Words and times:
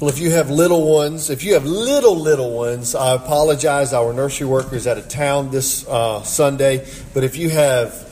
Well, 0.00 0.08
if 0.08 0.18
you 0.18 0.30
have 0.30 0.48
little 0.48 0.90
ones, 0.90 1.28
if 1.28 1.44
you 1.44 1.52
have 1.52 1.66
little, 1.66 2.16
little 2.16 2.56
ones, 2.56 2.94
I 2.94 3.14
apologize. 3.14 3.92
Our 3.92 4.14
nursery 4.14 4.46
worker 4.46 4.74
is 4.74 4.86
out 4.86 4.96
of 4.96 5.08
town 5.08 5.50
this 5.50 5.86
uh, 5.86 6.22
Sunday. 6.22 6.86
But 7.12 7.22
if 7.22 7.36
you 7.36 7.50
have 7.50 8.08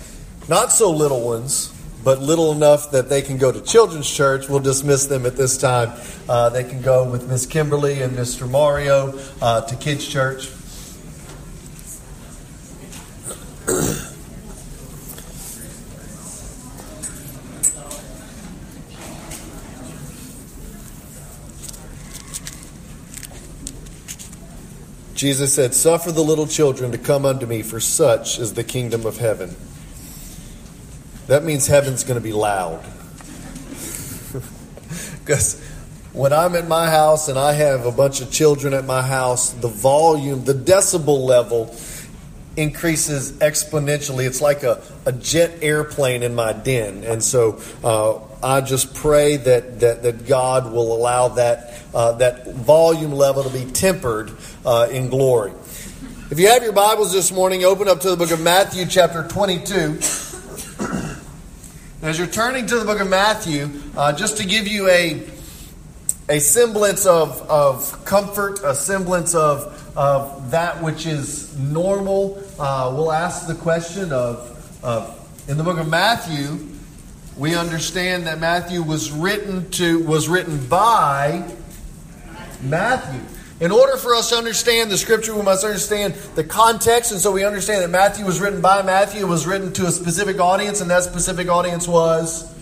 not 0.50 0.70
so 0.70 0.90
little 0.90 1.24
ones, 1.24 1.72
but 2.04 2.20
little 2.20 2.52
enough 2.52 2.90
that 2.90 3.08
they 3.08 3.22
can 3.22 3.38
go 3.38 3.50
to 3.50 3.62
children's 3.62 4.10
church, 4.10 4.50
we'll 4.50 4.58
dismiss 4.58 5.06
them 5.06 5.24
at 5.24 5.36
this 5.36 5.56
time. 5.56 5.98
Uh, 6.28 6.50
they 6.50 6.62
can 6.62 6.82
go 6.82 7.10
with 7.10 7.26
Miss 7.26 7.46
Kimberly 7.46 8.02
and 8.02 8.14
Mr. 8.14 8.46
Mario 8.46 9.18
uh, 9.40 9.62
to 9.62 9.74
kids' 9.76 10.06
church. 10.06 10.50
Jesus 25.18 25.52
said, 25.52 25.74
Suffer 25.74 26.12
the 26.12 26.22
little 26.22 26.46
children 26.46 26.92
to 26.92 26.98
come 26.98 27.26
unto 27.26 27.44
me, 27.44 27.62
for 27.62 27.80
such 27.80 28.38
is 28.38 28.54
the 28.54 28.62
kingdom 28.62 29.04
of 29.04 29.16
heaven. 29.16 29.56
That 31.26 31.42
means 31.42 31.66
heaven's 31.66 32.04
going 32.04 32.20
to 32.20 32.24
be 32.24 32.32
loud. 32.32 32.84
Because 35.18 35.60
when 36.14 36.32
I'm 36.32 36.54
at 36.54 36.66
my 36.68 36.88
house 36.88 37.28
and 37.28 37.38
I 37.38 37.52
have 37.52 37.84
a 37.84 37.92
bunch 37.92 38.22
of 38.22 38.30
children 38.30 38.72
at 38.72 38.86
my 38.86 39.02
house, 39.02 39.50
the 39.50 39.68
volume, 39.68 40.44
the 40.44 40.54
decibel 40.54 41.26
level 41.26 41.76
increases 42.56 43.32
exponentially. 43.32 44.26
It's 44.26 44.40
like 44.40 44.62
a, 44.62 44.82
a 45.04 45.12
jet 45.12 45.58
airplane 45.60 46.22
in 46.22 46.34
my 46.34 46.54
den. 46.54 47.04
And 47.04 47.22
so 47.22 47.60
uh, 47.84 48.20
I 48.42 48.60
just 48.60 48.94
pray 48.94 49.36
that, 49.36 49.80
that, 49.80 50.02
that 50.04 50.26
God 50.26 50.72
will 50.72 50.94
allow 50.94 51.28
that, 51.28 51.74
uh, 51.92 52.12
that 52.12 52.46
volume 52.46 53.10
level 53.10 53.42
to 53.42 53.50
be 53.50 53.68
tempered 53.72 54.30
uh, 54.64 54.88
in 54.92 55.08
glory. 55.08 55.52
If 56.30 56.38
you 56.38 56.48
have 56.48 56.62
your 56.62 56.72
Bibles 56.72 57.12
this 57.12 57.32
morning, 57.32 57.64
open 57.64 57.88
up 57.88 58.00
to 58.00 58.10
the 58.10 58.16
book 58.16 58.30
of 58.30 58.40
Matthew, 58.40 58.86
chapter 58.86 59.26
22. 59.26 59.98
As 62.00 62.16
you're 62.16 62.28
turning 62.28 62.66
to 62.66 62.78
the 62.78 62.84
book 62.84 63.00
of 63.00 63.10
Matthew, 63.10 63.70
uh, 63.96 64.12
just 64.12 64.36
to 64.36 64.46
give 64.46 64.68
you 64.68 64.88
a, 64.88 65.28
a 66.28 66.38
semblance 66.38 67.06
of, 67.06 67.42
of 67.50 68.04
comfort, 68.04 68.60
a 68.62 68.72
semblance 68.72 69.34
of, 69.34 69.96
of 69.96 70.52
that 70.52 70.80
which 70.80 71.06
is 71.06 71.58
normal, 71.58 72.40
uh, 72.60 72.92
we'll 72.94 73.10
ask 73.10 73.48
the 73.48 73.56
question 73.56 74.12
of, 74.12 74.80
of 74.84 75.16
in 75.48 75.56
the 75.56 75.64
book 75.64 75.78
of 75.78 75.88
Matthew, 75.88 76.77
we 77.38 77.54
understand 77.54 78.26
that 78.26 78.40
Matthew 78.40 78.82
was 78.82 79.12
written 79.12 79.70
to 79.70 80.00
was 80.00 80.28
written 80.28 80.66
by 80.66 81.48
Matthew. 82.60 83.20
In 83.60 83.70
order 83.70 83.96
for 83.96 84.14
us 84.14 84.30
to 84.30 84.36
understand 84.36 84.90
the 84.90 84.98
scripture, 84.98 85.34
we 85.34 85.42
must 85.42 85.64
understand 85.64 86.14
the 86.34 86.44
context, 86.44 87.12
and 87.12 87.20
so 87.20 87.32
we 87.32 87.44
understand 87.44 87.82
that 87.82 87.90
Matthew 87.90 88.24
was 88.24 88.40
written 88.40 88.60
by 88.60 88.82
Matthew, 88.82 89.24
it 89.24 89.28
was 89.28 89.46
written 89.46 89.72
to 89.74 89.86
a 89.86 89.90
specific 89.90 90.40
audience, 90.40 90.80
and 90.80 90.90
that 90.90 91.04
specific 91.04 91.48
audience 91.48 91.88
was 91.88 92.54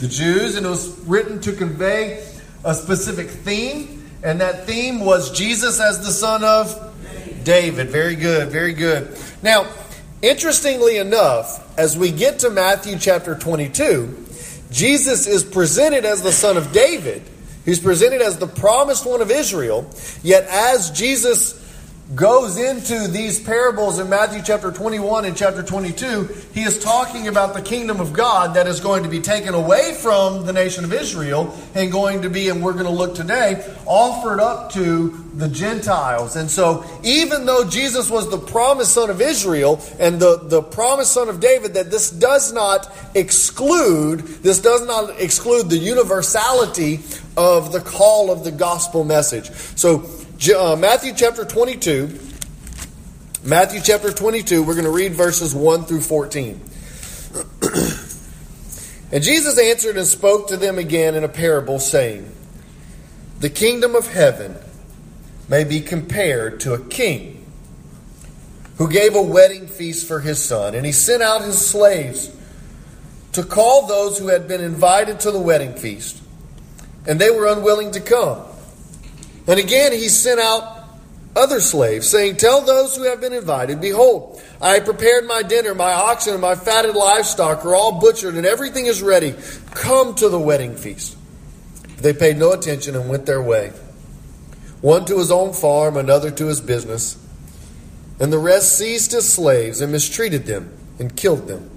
the 0.00 0.08
Jews, 0.08 0.56
and 0.56 0.64
it 0.64 0.68
was 0.68 0.98
written 1.00 1.40
to 1.42 1.52
convey 1.52 2.24
a 2.64 2.74
specific 2.74 3.28
theme, 3.28 4.10
and 4.22 4.40
that 4.40 4.66
theme 4.66 5.00
was 5.00 5.30
Jesus 5.30 5.80
as 5.80 6.04
the 6.04 6.10
son 6.12 6.42
of 6.42 6.94
David. 7.44 7.90
Very 7.90 8.16
good, 8.16 8.48
very 8.48 8.72
good. 8.72 9.16
Now, 9.42 9.66
interestingly 10.22 10.96
enough, 10.96 11.78
as 11.78 11.96
we 11.96 12.10
get 12.10 12.40
to 12.40 12.50
Matthew 12.50 12.98
chapter 12.98 13.34
22, 13.34 14.26
Jesus 14.70 15.26
is 15.26 15.44
presented 15.44 16.04
as 16.04 16.22
the 16.22 16.32
son 16.32 16.56
of 16.56 16.72
David. 16.72 17.22
He's 17.64 17.80
presented 17.80 18.22
as 18.22 18.38
the 18.38 18.46
promised 18.46 19.06
one 19.06 19.20
of 19.20 19.30
Israel. 19.30 19.90
Yet, 20.22 20.46
as 20.48 20.90
Jesus 20.90 21.56
goes 22.14 22.58
into 22.58 23.06
these 23.06 23.38
parables 23.38 24.00
in 24.00 24.08
Matthew 24.08 24.42
chapter 24.42 24.72
21 24.72 25.26
and 25.26 25.36
chapter 25.36 25.62
22, 25.62 26.28
he 26.52 26.62
is 26.62 26.82
talking 26.82 27.28
about 27.28 27.54
the 27.54 27.62
kingdom 27.62 28.00
of 28.00 28.12
God 28.12 28.54
that 28.54 28.66
is 28.66 28.80
going 28.80 29.04
to 29.04 29.08
be 29.08 29.20
taken 29.20 29.54
away 29.54 29.94
from 29.94 30.44
the 30.44 30.52
nation 30.52 30.84
of 30.84 30.92
Israel 30.92 31.56
and 31.74 31.92
going 31.92 32.22
to 32.22 32.30
be, 32.30 32.48
and 32.48 32.62
we're 32.62 32.72
going 32.72 32.84
to 32.84 32.90
look 32.90 33.14
today, 33.14 33.64
offered 33.86 34.40
up 34.40 34.72
to 34.72 35.10
the 35.34 35.48
Gentiles. 35.48 36.34
And 36.34 36.50
so, 36.50 36.84
even 37.04 37.46
though 37.46 37.68
Jesus 37.68 38.10
was 38.10 38.28
the 38.28 38.38
promised 38.38 38.94
son 38.94 39.08
of 39.08 39.20
Israel 39.20 39.80
and 40.00 40.18
the, 40.18 40.38
the 40.42 40.62
promised 40.62 41.12
son 41.12 41.28
of 41.28 41.38
David, 41.38 41.74
that 41.74 41.92
this 41.92 42.10
does 42.10 42.52
not 42.52 42.92
exclude, 43.14 44.20
this 44.42 44.60
does 44.60 44.84
not 44.84 45.20
exclude 45.20 45.70
the 45.70 45.78
universality 45.78 47.00
of 47.36 47.70
the 47.70 47.80
call 47.80 48.32
of 48.32 48.42
the 48.42 48.50
gospel 48.50 49.04
message. 49.04 49.50
So, 49.76 50.10
uh, 50.48 50.74
Matthew 50.74 51.12
chapter 51.14 51.44
22. 51.44 52.18
Matthew 53.44 53.80
chapter 53.82 54.10
22, 54.10 54.62
we're 54.62 54.72
going 54.72 54.84
to 54.84 54.90
read 54.90 55.12
verses 55.12 55.54
1 55.54 55.84
through 55.84 56.00
14. 56.00 56.60
and 59.12 59.22
Jesus 59.22 59.58
answered 59.58 59.98
and 59.98 60.06
spoke 60.06 60.48
to 60.48 60.56
them 60.56 60.78
again 60.78 61.14
in 61.14 61.24
a 61.24 61.28
parable, 61.28 61.78
saying, 61.78 62.30
The 63.40 63.50
kingdom 63.50 63.94
of 63.94 64.10
heaven 64.10 64.56
may 65.48 65.64
be 65.64 65.80
compared 65.82 66.60
to 66.60 66.72
a 66.72 66.80
king 66.86 67.44
who 68.78 68.90
gave 68.90 69.14
a 69.14 69.22
wedding 69.22 69.66
feast 69.66 70.08
for 70.08 70.20
his 70.20 70.42
son, 70.42 70.74
and 70.74 70.86
he 70.86 70.92
sent 70.92 71.22
out 71.22 71.42
his 71.42 71.58
slaves 71.58 72.34
to 73.32 73.42
call 73.42 73.86
those 73.86 74.18
who 74.18 74.28
had 74.28 74.48
been 74.48 74.62
invited 74.62 75.20
to 75.20 75.30
the 75.30 75.38
wedding 75.38 75.74
feast, 75.74 76.22
and 77.06 77.20
they 77.20 77.30
were 77.30 77.46
unwilling 77.46 77.90
to 77.90 78.00
come. 78.00 78.46
And 79.50 79.58
again, 79.58 79.90
he 79.90 80.08
sent 80.08 80.38
out 80.38 80.84
other 81.34 81.58
slaves, 81.58 82.08
saying, 82.08 82.36
Tell 82.36 82.60
those 82.60 82.94
who 82.94 83.02
have 83.02 83.20
been 83.20 83.32
invited, 83.32 83.80
Behold, 83.80 84.40
I 84.62 84.74
have 84.74 84.84
prepared 84.84 85.26
my 85.26 85.42
dinner, 85.42 85.74
my 85.74 85.92
oxen 85.92 86.34
and 86.34 86.40
my 86.40 86.54
fatted 86.54 86.94
livestock 86.94 87.64
are 87.64 87.74
all 87.74 88.00
butchered, 88.00 88.36
and 88.36 88.46
everything 88.46 88.86
is 88.86 89.02
ready. 89.02 89.34
Come 89.72 90.14
to 90.14 90.28
the 90.28 90.38
wedding 90.38 90.76
feast. 90.76 91.16
They 91.96 92.12
paid 92.12 92.36
no 92.36 92.52
attention 92.52 92.94
and 92.94 93.10
went 93.10 93.26
their 93.26 93.42
way, 93.42 93.72
one 94.82 95.04
to 95.06 95.18
his 95.18 95.32
own 95.32 95.52
farm, 95.52 95.96
another 95.96 96.30
to 96.30 96.46
his 96.46 96.60
business. 96.60 97.18
And 98.20 98.32
the 98.32 98.38
rest 98.38 98.78
seized 98.78 99.10
his 99.10 99.32
slaves 99.32 99.80
and 99.80 99.90
mistreated 99.90 100.46
them 100.46 100.72
and 101.00 101.16
killed 101.16 101.48
them. 101.48 101.68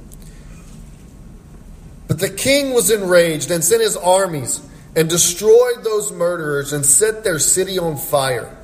But 2.07 2.19
the 2.19 2.29
king 2.29 2.71
was 2.71 2.91
enraged 2.91 3.49
and 3.49 3.63
sent 3.63 3.81
his 3.81 3.97
armies 3.97 4.61
and 4.95 5.09
destroyed 5.09 5.83
those 5.83 6.11
murderers 6.11 6.73
and 6.73 6.85
set 6.85 7.23
their 7.23 7.39
city 7.39 7.79
on 7.79 7.97
fire. 7.97 8.55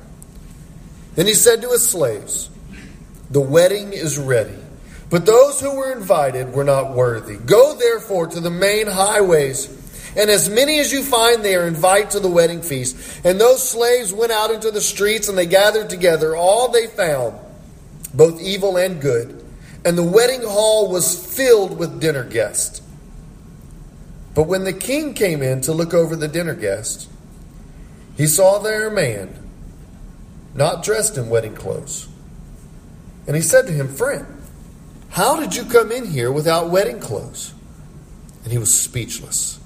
Then 1.14 1.26
he 1.26 1.34
said 1.34 1.62
to 1.62 1.70
his 1.70 1.88
slaves, 1.88 2.50
The 3.30 3.40
wedding 3.40 3.92
is 3.92 4.18
ready, 4.18 4.56
but 5.10 5.26
those 5.26 5.60
who 5.60 5.76
were 5.76 5.92
invited 5.92 6.52
were 6.52 6.64
not 6.64 6.94
worthy. 6.94 7.36
Go 7.36 7.74
therefore 7.74 8.28
to 8.28 8.40
the 8.40 8.50
main 8.50 8.86
highways, 8.86 9.68
and 10.16 10.30
as 10.30 10.48
many 10.48 10.80
as 10.80 10.92
you 10.92 11.02
find 11.02 11.44
there, 11.44 11.66
invite 11.66 12.10
to 12.10 12.20
the 12.20 12.28
wedding 12.28 12.62
feast. 12.62 12.96
And 13.24 13.40
those 13.40 13.68
slaves 13.68 14.12
went 14.12 14.32
out 14.32 14.50
into 14.50 14.70
the 14.70 14.80
streets, 14.80 15.28
and 15.28 15.38
they 15.38 15.46
gathered 15.46 15.88
together 15.88 16.34
all 16.34 16.68
they 16.68 16.88
found, 16.88 17.38
both 18.12 18.40
evil 18.40 18.76
and 18.76 19.00
good. 19.00 19.44
And 19.84 19.96
the 19.96 20.02
wedding 20.02 20.42
hall 20.42 20.90
was 20.90 21.34
filled 21.36 21.78
with 21.78 22.00
dinner 22.00 22.24
guests. 22.24 22.82
But 24.34 24.44
when 24.44 24.64
the 24.64 24.72
king 24.72 25.14
came 25.14 25.42
in 25.42 25.60
to 25.62 25.72
look 25.72 25.92
over 25.92 26.14
the 26.14 26.28
dinner 26.28 26.54
guests, 26.54 27.08
he 28.16 28.26
saw 28.26 28.58
there 28.58 28.88
a 28.88 28.90
man 28.90 29.34
not 30.54 30.82
dressed 30.82 31.16
in 31.16 31.28
wedding 31.28 31.54
clothes. 31.54 32.08
And 33.26 33.36
he 33.36 33.42
said 33.42 33.66
to 33.66 33.72
him, 33.72 33.88
Friend, 33.88 34.26
how 35.10 35.40
did 35.40 35.56
you 35.56 35.64
come 35.64 35.90
in 35.90 36.06
here 36.06 36.30
without 36.30 36.70
wedding 36.70 37.00
clothes? 37.00 37.52
And 38.44 38.52
he 38.52 38.58
was 38.58 38.72
speechless. 38.72 39.58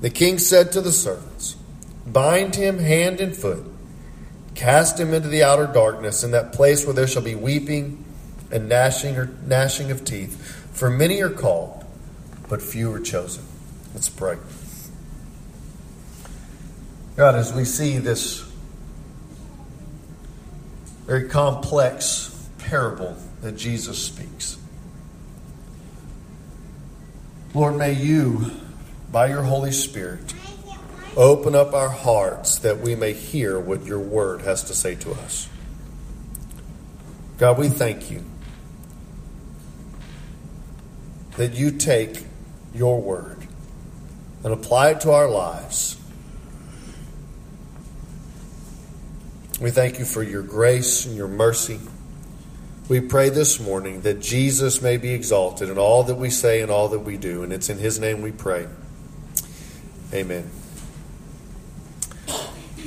The 0.00 0.10
king 0.10 0.38
said 0.38 0.72
to 0.72 0.80
the 0.80 0.92
servants, 0.92 1.56
Bind 2.06 2.54
him 2.54 2.78
hand 2.78 3.20
and 3.20 3.36
foot, 3.36 3.64
cast 4.54 4.98
him 4.98 5.12
into 5.12 5.28
the 5.28 5.42
outer 5.42 5.66
darkness, 5.66 6.24
in 6.24 6.30
that 6.30 6.52
place 6.52 6.84
where 6.84 6.94
there 6.94 7.06
shall 7.06 7.22
be 7.22 7.34
weeping 7.34 8.04
and 8.50 8.68
gnashing 8.68 9.16
or 9.16 9.26
gnashing 9.46 9.90
of 9.90 10.04
teeth. 10.04 10.40
For 10.72 10.90
many 10.90 11.22
are 11.22 11.30
called, 11.30 11.84
but 12.48 12.62
few 12.62 12.92
are 12.92 13.00
chosen. 13.00 13.44
Let's 13.94 14.08
pray. 14.08 14.38
God, 17.16 17.34
as 17.34 17.52
we 17.52 17.64
see 17.64 17.98
this 17.98 18.44
very 21.06 21.28
complex 21.28 22.48
parable 22.58 23.16
that 23.42 23.56
Jesus 23.56 24.02
speaks, 24.02 24.56
Lord, 27.52 27.76
may 27.76 27.92
you, 27.92 28.52
by 29.10 29.26
your 29.26 29.42
Holy 29.42 29.72
Spirit, 29.72 30.32
open 31.16 31.56
up 31.56 31.74
our 31.74 31.88
hearts 31.88 32.60
that 32.60 32.78
we 32.78 32.94
may 32.94 33.12
hear 33.12 33.58
what 33.58 33.84
your 33.84 33.98
word 33.98 34.42
has 34.42 34.64
to 34.64 34.74
say 34.74 34.94
to 34.94 35.10
us. 35.10 35.48
God, 37.38 37.58
we 37.58 37.68
thank 37.68 38.10
you 38.10 38.24
that 41.36 41.54
you 41.54 41.72
take 41.72 42.24
your 42.72 43.00
word 43.00 43.39
and 44.42 44.52
apply 44.52 44.90
it 44.90 45.00
to 45.02 45.12
our 45.12 45.28
lives. 45.28 45.96
We 49.60 49.70
thank 49.70 49.98
you 49.98 50.04
for 50.04 50.22
your 50.22 50.42
grace 50.42 51.04
and 51.04 51.14
your 51.14 51.28
mercy. 51.28 51.80
We 52.88 53.00
pray 53.00 53.28
this 53.28 53.60
morning 53.60 54.00
that 54.00 54.20
Jesus 54.20 54.82
may 54.82 54.96
be 54.96 55.10
exalted 55.10 55.68
in 55.68 55.78
all 55.78 56.02
that 56.04 56.14
we 56.14 56.30
say 56.30 56.62
and 56.62 56.70
all 56.70 56.88
that 56.88 57.00
we 57.00 57.16
do. 57.16 57.42
And 57.42 57.52
it's 57.52 57.68
in 57.68 57.78
his 57.78 58.00
name 58.00 58.22
we 58.22 58.32
pray. 58.32 58.66
Amen. 60.12 60.50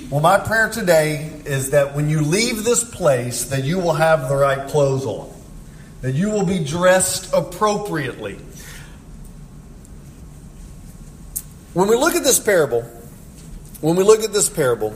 Well, 0.10 0.22
my 0.22 0.40
prayer 0.40 0.70
today 0.70 1.32
is 1.46 1.70
that 1.70 1.96
when 1.96 2.10
you 2.10 2.22
leave 2.22 2.64
this 2.64 2.84
place, 2.84 3.46
that 3.46 3.64
you 3.64 3.80
will 3.80 3.94
have 3.94 4.28
the 4.28 4.36
right 4.36 4.68
clothes 4.68 5.06
on, 5.06 5.32
that 6.02 6.12
you 6.12 6.30
will 6.30 6.46
be 6.46 6.64
dressed 6.64 7.34
appropriately. 7.34 8.38
When 11.74 11.88
we 11.88 11.96
look 11.96 12.16
at 12.16 12.24
this 12.24 12.40
parable, 12.40 12.82
when 13.82 13.96
we 13.96 14.04
look 14.04 14.24
at 14.24 14.32
this 14.32 14.50
parable, 14.50 14.94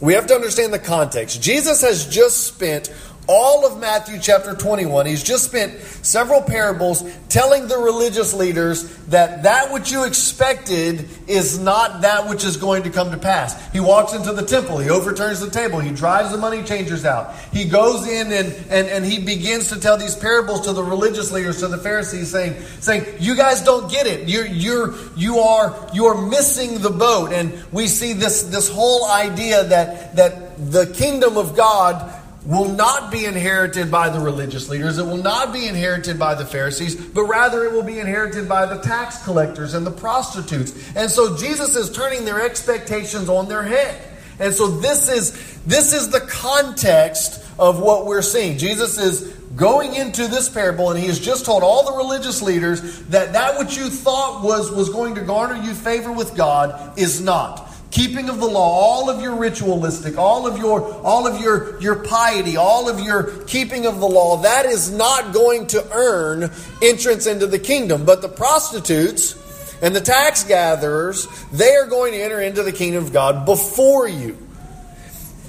we 0.00 0.14
have 0.14 0.26
to 0.28 0.34
understand 0.34 0.72
the 0.72 0.78
context. 0.78 1.40
Jesus 1.42 1.82
has 1.82 2.06
just 2.06 2.46
spent 2.46 2.92
all 3.30 3.64
of 3.64 3.78
Matthew 3.78 4.18
chapter 4.20 4.56
21. 4.56 5.06
He's 5.06 5.22
just 5.22 5.44
spent 5.44 5.78
several 6.02 6.42
parables 6.42 7.04
telling 7.28 7.68
the 7.68 7.78
religious 7.78 8.34
leaders 8.34 8.82
that 9.06 9.44
that 9.44 9.72
which 9.72 9.92
you 9.92 10.02
expected 10.02 11.08
is 11.28 11.56
not 11.56 12.00
that 12.00 12.28
which 12.28 12.44
is 12.44 12.56
going 12.56 12.82
to 12.82 12.90
come 12.90 13.12
to 13.12 13.16
pass. 13.16 13.70
He 13.72 13.78
walks 13.78 14.14
into 14.14 14.32
the 14.32 14.44
temple, 14.44 14.78
he 14.78 14.90
overturns 14.90 15.38
the 15.38 15.48
table, 15.48 15.78
he 15.78 15.92
drives 15.92 16.32
the 16.32 16.38
money 16.38 16.64
changers 16.64 17.04
out. 17.04 17.36
He 17.52 17.66
goes 17.66 18.04
in 18.08 18.32
and, 18.32 18.52
and, 18.68 18.88
and 18.88 19.04
he 19.04 19.24
begins 19.24 19.68
to 19.68 19.78
tell 19.78 19.96
these 19.96 20.16
parables 20.16 20.62
to 20.62 20.72
the 20.72 20.82
religious 20.82 21.30
leaders, 21.30 21.60
to 21.60 21.68
the 21.68 21.78
Pharisees, 21.78 22.32
saying, 22.32 22.60
saying, 22.80 23.06
You 23.20 23.36
guys 23.36 23.62
don't 23.62 23.88
get 23.88 24.08
it. 24.08 24.28
You're 24.28 24.46
you're 24.46 24.94
you 25.16 25.38
are 25.38 25.88
you're 25.94 26.20
missing 26.20 26.80
the 26.80 26.90
boat. 26.90 27.32
And 27.32 27.52
we 27.70 27.86
see 27.86 28.12
this 28.12 28.42
this 28.42 28.68
whole 28.68 29.08
idea 29.08 29.62
that 29.64 30.16
that 30.16 30.72
the 30.72 30.92
kingdom 30.94 31.36
of 31.36 31.56
God 31.56 32.16
will 32.46 32.68
not 32.68 33.12
be 33.12 33.26
inherited 33.26 33.90
by 33.90 34.08
the 34.08 34.18
religious 34.18 34.68
leaders. 34.68 34.98
It 34.98 35.04
will 35.04 35.22
not 35.22 35.52
be 35.52 35.66
inherited 35.66 36.18
by 36.18 36.34
the 36.34 36.46
Pharisees, 36.46 36.96
but 36.96 37.24
rather 37.24 37.64
it 37.64 37.72
will 37.72 37.82
be 37.82 37.98
inherited 37.98 38.48
by 38.48 38.66
the 38.66 38.80
tax 38.80 39.22
collectors 39.24 39.74
and 39.74 39.86
the 39.86 39.90
prostitutes. 39.90 40.72
And 40.96 41.10
so 41.10 41.36
Jesus 41.36 41.76
is 41.76 41.90
turning 41.90 42.24
their 42.24 42.40
expectations 42.40 43.28
on 43.28 43.48
their 43.48 43.62
head. 43.62 44.00
And 44.38 44.54
so 44.54 44.68
this 44.68 45.08
is 45.10 45.32
this 45.66 45.92
is 45.92 46.08
the 46.08 46.20
context 46.20 47.44
of 47.58 47.78
what 47.78 48.06
we're 48.06 48.22
seeing. 48.22 48.56
Jesus 48.56 48.96
is 48.96 49.20
going 49.54 49.94
into 49.94 50.26
this 50.28 50.48
parable 50.48 50.90
and 50.90 50.98
he 50.98 51.08
has 51.08 51.20
just 51.20 51.44
told 51.44 51.62
all 51.62 51.84
the 51.84 51.96
religious 51.98 52.40
leaders 52.40 53.00
that 53.08 53.34
that 53.34 53.58
which 53.58 53.76
you 53.76 53.90
thought 53.90 54.42
was 54.42 54.70
was 54.70 54.88
going 54.88 55.14
to 55.16 55.20
garner 55.20 55.56
you 55.56 55.74
favor 55.74 56.10
with 56.10 56.34
God 56.34 56.98
is 56.98 57.20
not 57.20 57.69
keeping 57.90 58.28
of 58.28 58.38
the 58.38 58.46
law, 58.46 58.60
all 58.60 59.10
of 59.10 59.20
your 59.20 59.34
ritualistic, 59.34 60.16
all 60.18 60.46
of 60.46 60.58
your 60.58 60.92
all 61.04 61.26
of 61.26 61.40
your 61.40 61.80
your 61.80 61.96
piety, 61.96 62.56
all 62.56 62.88
of 62.88 63.00
your 63.00 63.44
keeping 63.44 63.86
of 63.86 64.00
the 64.00 64.08
law, 64.08 64.38
that 64.38 64.66
is 64.66 64.90
not 64.90 65.32
going 65.32 65.66
to 65.68 65.86
earn 65.92 66.50
entrance 66.82 67.26
into 67.26 67.46
the 67.46 67.58
kingdom. 67.58 68.04
But 68.04 68.22
the 68.22 68.28
prostitutes 68.28 69.36
and 69.82 69.94
the 69.94 70.00
tax 70.00 70.44
gatherers, 70.44 71.26
they 71.50 71.74
are 71.74 71.86
going 71.86 72.12
to 72.12 72.18
enter 72.18 72.40
into 72.40 72.62
the 72.62 72.72
kingdom 72.72 73.04
of 73.04 73.12
God 73.12 73.46
before 73.46 74.08
you. 74.08 74.36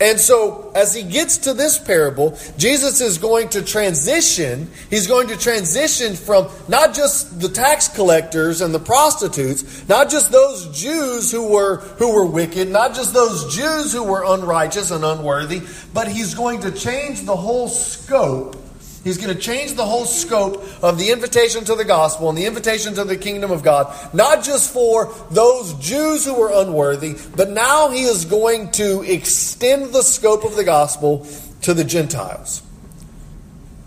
And 0.02 0.20
so, 0.20 0.72
as 0.74 0.96
he 0.96 1.04
gets 1.04 1.38
to 1.38 1.54
this 1.54 1.78
parable, 1.78 2.36
Jesus 2.58 3.02
is 3.02 3.20
going 3.20 3.50
to 3.50 3.62
transition. 3.62 4.68
He's 4.90 5.06
going 5.06 5.28
to 5.28 5.38
transition 5.38 6.16
from 6.16 6.50
not 6.68 6.96
just 6.96 7.40
the 7.40 7.48
tax 7.48 7.88
collectors 7.88 8.62
and 8.62 8.74
the 8.74 8.80
prostitutes, 8.80 9.88
not 9.88 10.10
just 10.10 10.32
those 10.32 10.76
Jews 10.76 11.32
who 11.32 11.52
were, 11.52 11.78
who 12.00 12.16
were 12.16 12.26
wicked, 12.26 12.68
not 12.70 12.96
just 12.96 13.14
those 13.14 13.56
Jews 13.56 13.94
who 13.94 14.04
were 14.04 14.24
unrighteous 14.26 14.90
and 14.90 15.06
unworthy, 15.06 15.62
but 15.94 16.08
he's 16.08 16.34
going 16.34 16.62
to 16.62 16.72
change 16.72 17.22
the 17.22 17.36
whole 17.36 17.68
scope 17.68 18.61
He's 19.04 19.18
going 19.18 19.36
to 19.36 19.42
change 19.42 19.74
the 19.74 19.86
whole 19.86 20.06
scope 20.06 20.64
of 20.84 21.00
the 21.00 21.12
invitation 21.12 21.64
to 21.66 21.76
the 21.76 21.86
gospel 21.86 22.30
and 22.30 22.38
the 22.38 22.46
invitation 22.46 22.94
to 22.96 23.04
the 23.04 23.18
kingdom 23.18 23.50
of 23.50 23.64
God, 23.64 23.96
not 24.14 24.44
just 24.44 24.72
for 24.72 25.12
those 25.32 25.74
Jews 25.76 26.24
who 26.24 26.36
were 26.36 26.52
unworthy, 26.54 27.16
but 27.36 27.50
now 27.50 27.90
he 27.90 28.04
is 28.04 28.26
going 28.26 28.72
to 28.74 29.02
extend 29.02 29.92
the 29.94 30.04
scope 30.04 30.44
of 30.44 30.56
the 30.56 30.64
gospel 30.64 31.26
to 31.64 31.74
the 31.74 31.84
Gentiles. 31.84 32.62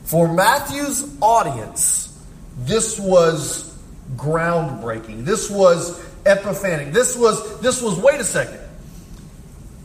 For 0.04 0.32
Matthew's 0.32 1.08
audience, 1.22 2.20
this 2.58 2.98
was 2.98 3.72
groundbreaking. 4.16 5.24
This 5.24 5.48
was 5.48 6.00
epiphanic. 6.24 6.92
This 6.92 7.16
was 7.16 7.60
this 7.60 7.80
was 7.80 7.98
wait 7.98 8.20
a 8.20 8.24
second. 8.24 8.60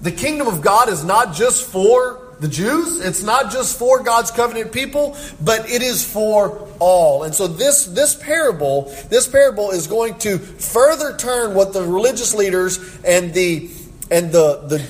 The 0.02 0.12
kingdom 0.12 0.48
of 0.48 0.62
God 0.62 0.90
is 0.90 1.04
not 1.04 1.34
just 1.34 1.70
for 1.70 2.29
the 2.40 2.48
Jews. 2.48 3.02
It's 3.02 3.24
not 3.24 3.52
just 3.52 3.78
for 3.78 4.02
God's 4.02 4.32
covenant 4.32 4.72
people, 4.72 5.18
but 5.42 5.70
it 5.70 5.82
is 5.82 6.06
for 6.06 6.68
all. 6.80 7.24
And 7.24 7.36
so 7.36 7.48
this 7.48 7.86
this 7.86 8.16
parable, 8.16 8.84
this 9.10 9.28
parable 9.28 9.72
is 9.72 9.88
going 9.88 10.18
to 10.20 10.38
further 10.38 11.16
turn 11.18 11.54
what 11.54 11.74
the 11.74 11.84
religious 11.84 12.34
leaders 12.34 12.80
and 13.04 13.34
the 13.34 13.70
and 14.10 14.32
the 14.32 14.62
the 14.68 14.86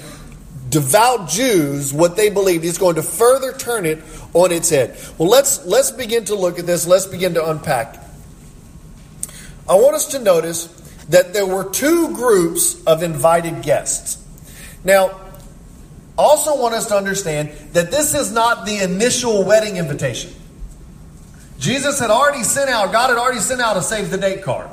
devout 0.69 1.29
Jews 1.29 1.93
what 1.93 2.15
they 2.15 2.29
believed. 2.29 2.63
He's 2.63 2.77
going 2.77 2.95
to 2.95 3.03
further 3.03 3.51
turn 3.53 3.85
it 3.85 4.03
on 4.33 4.51
its 4.51 4.69
head. 4.69 4.97
Well, 5.17 5.29
let's 5.29 5.65
let's 5.65 5.91
begin 5.91 6.25
to 6.25 6.35
look 6.35 6.59
at 6.59 6.65
this. 6.65 6.85
Let's 6.85 7.07
begin 7.07 7.33
to 7.33 7.49
unpack. 7.49 7.97
I 9.67 9.75
want 9.75 9.95
us 9.95 10.07
to 10.07 10.19
notice 10.19 10.67
that 11.09 11.33
there 11.33 11.45
were 11.45 11.69
two 11.69 12.13
groups 12.15 12.83
of 12.85 13.03
invited 13.03 13.61
guests. 13.63 14.23
Now, 14.83 15.19
also 16.19 16.59
want 16.61 16.73
us 16.73 16.87
to 16.87 16.95
understand 16.95 17.49
that 17.73 17.91
this 17.91 18.13
is 18.13 18.31
not 18.31 18.65
the 18.65 18.83
initial 18.83 19.45
wedding 19.45 19.77
invitation. 19.77 20.31
Jesus 21.57 21.99
had 21.99 22.09
already 22.09 22.43
sent 22.43 22.69
out, 22.69 22.91
God 22.91 23.09
had 23.09 23.17
already 23.17 23.39
sent 23.39 23.61
out 23.61 23.77
a 23.77 23.81
save 23.81 24.11
the 24.11 24.17
date 24.17 24.43
card. 24.43 24.69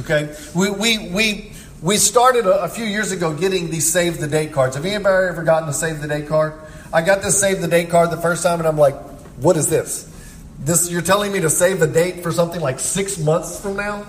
Okay? 0.00 0.34
We, 0.54 0.70
we, 0.70 1.10
we, 1.10 1.52
we 1.80 1.96
started 1.96 2.46
a, 2.46 2.64
a 2.64 2.68
few 2.68 2.84
years 2.84 3.12
ago 3.12 3.34
getting 3.34 3.70
these 3.70 3.90
save 3.90 4.18
the 4.18 4.28
date 4.28 4.52
cards. 4.52 4.76
Have 4.76 4.84
anybody 4.84 5.28
ever 5.28 5.42
gotten 5.42 5.68
a 5.68 5.72
save 5.72 6.00
the 6.00 6.08
date 6.08 6.28
card? 6.28 6.54
I 6.92 7.02
got 7.02 7.22
this 7.22 7.40
save 7.40 7.60
the 7.60 7.68
date 7.68 7.90
card 7.90 8.10
the 8.10 8.18
first 8.18 8.42
time 8.42 8.58
and 8.58 8.68
I'm 8.68 8.78
like, 8.78 8.94
what 9.36 9.56
is 9.56 9.68
this? 9.68 10.08
This 10.58 10.90
you're 10.90 11.02
telling 11.02 11.32
me 11.32 11.40
to 11.40 11.50
save 11.50 11.80
the 11.80 11.86
date 11.86 12.22
for 12.22 12.30
something 12.30 12.60
like 12.60 12.78
six 12.78 13.18
months 13.18 13.60
from 13.60 13.76
now? 13.76 14.06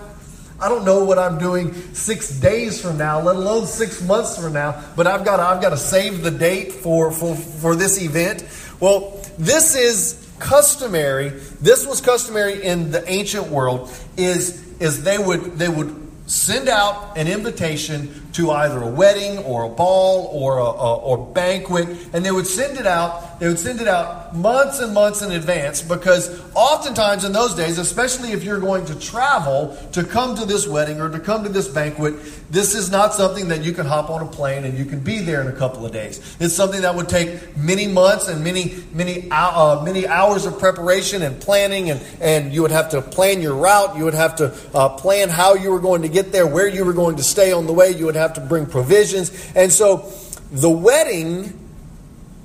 I 0.60 0.68
don't 0.68 0.84
know 0.84 1.04
what 1.04 1.18
I'm 1.18 1.38
doing 1.38 1.74
six 1.94 2.38
days 2.40 2.80
from 2.80 2.96
now, 2.96 3.20
let 3.20 3.36
alone 3.36 3.66
six 3.66 4.02
months 4.02 4.38
from 4.38 4.52
now, 4.52 4.84
but 4.96 5.06
I've 5.06 5.24
got 5.24 5.38
to, 5.38 5.42
I've 5.42 5.60
got 5.60 5.70
to 5.70 5.76
save 5.76 6.22
the 6.22 6.30
date 6.30 6.72
for, 6.72 7.10
for, 7.10 7.34
for 7.34 7.74
this 7.76 8.00
event. 8.00 8.46
Well, 8.80 9.20
this 9.38 9.74
is 9.74 10.24
customary. 10.38 11.30
This 11.60 11.86
was 11.86 12.00
customary 12.00 12.62
in 12.62 12.90
the 12.90 13.08
ancient 13.10 13.48
world. 13.48 13.90
Is 14.16 14.62
is 14.80 15.04
they 15.04 15.18
would 15.18 15.58
they 15.58 15.68
would 15.68 16.10
send 16.26 16.68
out 16.68 17.16
an 17.16 17.28
invitation 17.28 18.23
to 18.34 18.50
either 18.50 18.82
a 18.82 18.88
wedding 18.88 19.38
or 19.38 19.64
a 19.64 19.68
ball 19.68 20.28
or 20.32 20.58
a, 20.58 20.64
a, 20.64 20.96
or 20.96 21.18
banquet, 21.32 21.88
and 22.12 22.24
they 22.24 22.30
would 22.30 22.46
send 22.46 22.78
it 22.78 22.86
out. 22.86 23.38
They 23.40 23.48
would 23.48 23.58
send 23.58 23.80
it 23.80 23.88
out 23.88 24.34
months 24.34 24.80
and 24.80 24.92
months 24.92 25.22
in 25.22 25.32
advance 25.32 25.82
because 25.82 26.40
oftentimes 26.54 27.24
in 27.24 27.32
those 27.32 27.54
days, 27.54 27.78
especially 27.78 28.32
if 28.32 28.42
you're 28.44 28.60
going 28.60 28.84
to 28.86 28.98
travel 28.98 29.76
to 29.92 30.04
come 30.04 30.36
to 30.36 30.44
this 30.44 30.66
wedding 30.66 31.00
or 31.00 31.08
to 31.08 31.20
come 31.20 31.44
to 31.44 31.48
this 31.48 31.68
banquet, 31.68 32.14
this 32.50 32.74
is 32.74 32.90
not 32.90 33.14
something 33.14 33.48
that 33.48 33.62
you 33.62 33.72
can 33.72 33.86
hop 33.86 34.10
on 34.10 34.22
a 34.22 34.26
plane 34.26 34.64
and 34.64 34.76
you 34.76 34.84
can 34.84 35.00
be 35.00 35.20
there 35.20 35.40
in 35.40 35.48
a 35.48 35.52
couple 35.52 35.84
of 35.86 35.92
days. 35.92 36.36
It's 36.40 36.54
something 36.54 36.82
that 36.82 36.94
would 36.94 37.08
take 37.08 37.56
many 37.56 37.86
months 37.86 38.28
and 38.28 38.42
many 38.42 38.74
many 38.92 39.28
uh, 39.30 39.82
many 39.84 40.06
hours 40.06 40.46
of 40.46 40.58
preparation 40.58 41.22
and 41.22 41.40
planning, 41.40 41.90
and 41.90 42.00
and 42.20 42.52
you 42.52 42.62
would 42.62 42.70
have 42.70 42.90
to 42.90 43.02
plan 43.02 43.40
your 43.40 43.54
route. 43.54 43.96
You 43.96 44.04
would 44.04 44.14
have 44.14 44.36
to 44.36 44.54
uh, 44.74 44.90
plan 44.90 45.28
how 45.28 45.54
you 45.54 45.70
were 45.70 45.80
going 45.80 46.02
to 46.02 46.08
get 46.08 46.32
there, 46.32 46.46
where 46.46 46.68
you 46.68 46.84
were 46.84 46.92
going 46.92 47.16
to 47.16 47.22
stay 47.22 47.52
on 47.52 47.66
the 47.66 47.72
way. 47.72 47.90
You 47.90 48.06
would 48.06 48.16
have 48.16 48.23
have 48.24 48.34
to 48.34 48.40
bring 48.40 48.66
provisions. 48.66 49.30
And 49.54 49.72
so 49.72 50.12
the 50.50 50.70
wedding, 50.70 51.58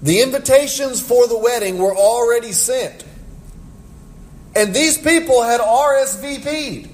the 0.02 0.22
invitations 0.22 1.02
for 1.02 1.28
the 1.28 1.38
wedding 1.38 1.78
were 1.78 1.96
already 1.96 2.52
sent. 2.52 3.06
And 4.56 4.74
these 4.74 4.98
people 4.98 5.44
had 5.44 5.62
RSVP'd. 5.62 6.90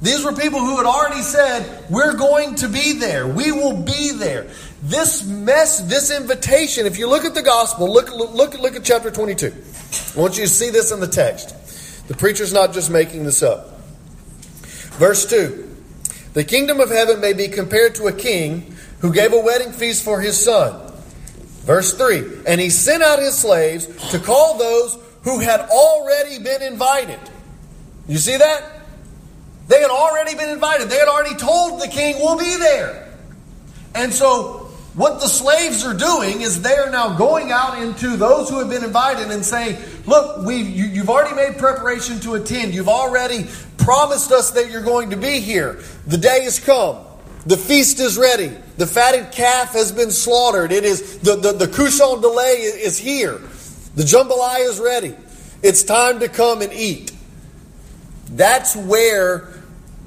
These 0.00 0.24
were 0.24 0.32
people 0.32 0.60
who 0.60 0.76
had 0.76 0.86
already 0.86 1.22
said, 1.22 1.90
We're 1.90 2.16
going 2.16 2.54
to 2.56 2.68
be 2.68 2.92
there. 2.92 3.26
We 3.26 3.50
will 3.50 3.82
be 3.82 4.12
there. 4.12 4.48
This 4.80 5.26
mess, 5.26 5.80
this 5.80 6.16
invitation, 6.16 6.86
if 6.86 6.98
you 6.98 7.08
look 7.08 7.24
at 7.24 7.34
the 7.34 7.42
gospel, 7.42 7.92
look, 7.92 8.14
look, 8.14 8.56
look 8.60 8.76
at 8.76 8.84
chapter 8.84 9.10
22. 9.10 9.52
I 10.16 10.20
want 10.20 10.36
you 10.36 10.44
to 10.44 10.48
see 10.48 10.70
this 10.70 10.92
in 10.92 11.00
the 11.00 11.08
text. 11.08 12.06
The 12.06 12.14
preacher's 12.14 12.52
not 12.52 12.72
just 12.72 12.90
making 12.90 13.24
this 13.24 13.42
up. 13.42 13.80
Verse 14.98 15.28
2 15.28 15.67
the 16.34 16.44
kingdom 16.44 16.80
of 16.80 16.90
heaven 16.90 17.20
may 17.20 17.32
be 17.32 17.48
compared 17.48 17.94
to 17.96 18.06
a 18.06 18.12
king 18.12 18.74
who 19.00 19.12
gave 19.12 19.32
a 19.32 19.40
wedding 19.40 19.72
feast 19.72 20.04
for 20.04 20.20
his 20.20 20.42
son. 20.42 20.92
Verse 21.62 21.94
3 21.94 22.42
And 22.46 22.60
he 22.60 22.70
sent 22.70 23.02
out 23.02 23.18
his 23.18 23.36
slaves 23.36 23.86
to 24.10 24.18
call 24.18 24.58
those 24.58 24.98
who 25.22 25.40
had 25.40 25.60
already 25.60 26.38
been 26.38 26.62
invited. 26.62 27.20
You 28.06 28.18
see 28.18 28.36
that? 28.36 28.64
They 29.68 29.80
had 29.80 29.90
already 29.90 30.34
been 30.34 30.48
invited. 30.48 30.88
They 30.88 30.96
had 30.96 31.08
already 31.08 31.36
told 31.36 31.80
the 31.80 31.88
king, 31.88 32.16
We'll 32.16 32.38
be 32.38 32.56
there. 32.56 33.08
And 33.94 34.12
so 34.12 34.68
what 34.94 35.20
the 35.20 35.28
slaves 35.28 35.84
are 35.84 35.94
doing 35.94 36.40
is 36.40 36.62
they 36.62 36.74
are 36.74 36.90
now 36.90 37.16
going 37.16 37.52
out 37.52 37.80
into 37.80 38.16
those 38.16 38.48
who 38.48 38.58
have 38.58 38.70
been 38.70 38.82
invited 38.82 39.30
and 39.30 39.44
saying, 39.44 39.76
Look, 40.06 40.46
we 40.46 40.56
you, 40.56 40.86
you've 40.86 41.10
already 41.10 41.36
made 41.36 41.58
preparation 41.58 42.18
to 42.20 42.34
attend. 42.34 42.74
You've 42.74 42.88
already 42.88 43.46
promised 43.88 44.30
us 44.32 44.50
that 44.50 44.70
you're 44.70 44.82
going 44.82 45.08
to 45.08 45.16
be 45.16 45.40
here. 45.40 45.80
The 46.06 46.18
day 46.18 46.44
has 46.44 46.60
come. 46.60 46.98
The 47.46 47.56
feast 47.56 48.00
is 48.00 48.18
ready. 48.18 48.52
The 48.76 48.86
fatted 48.86 49.32
calf 49.32 49.72
has 49.72 49.92
been 49.92 50.10
slaughtered. 50.10 50.72
It 50.72 50.84
is 50.84 51.20
the, 51.20 51.36
the, 51.36 51.52
the 51.52 51.68
cochon 51.68 52.20
de 52.20 52.28
lait 52.28 52.58
is 52.58 52.98
here. 52.98 53.38
The 53.94 54.02
jambalaya 54.02 54.68
is 54.68 54.78
ready. 54.78 55.14
It's 55.62 55.82
time 55.84 56.20
to 56.20 56.28
come 56.28 56.60
and 56.60 56.70
eat. 56.70 57.12
That's 58.32 58.76
where 58.76 59.54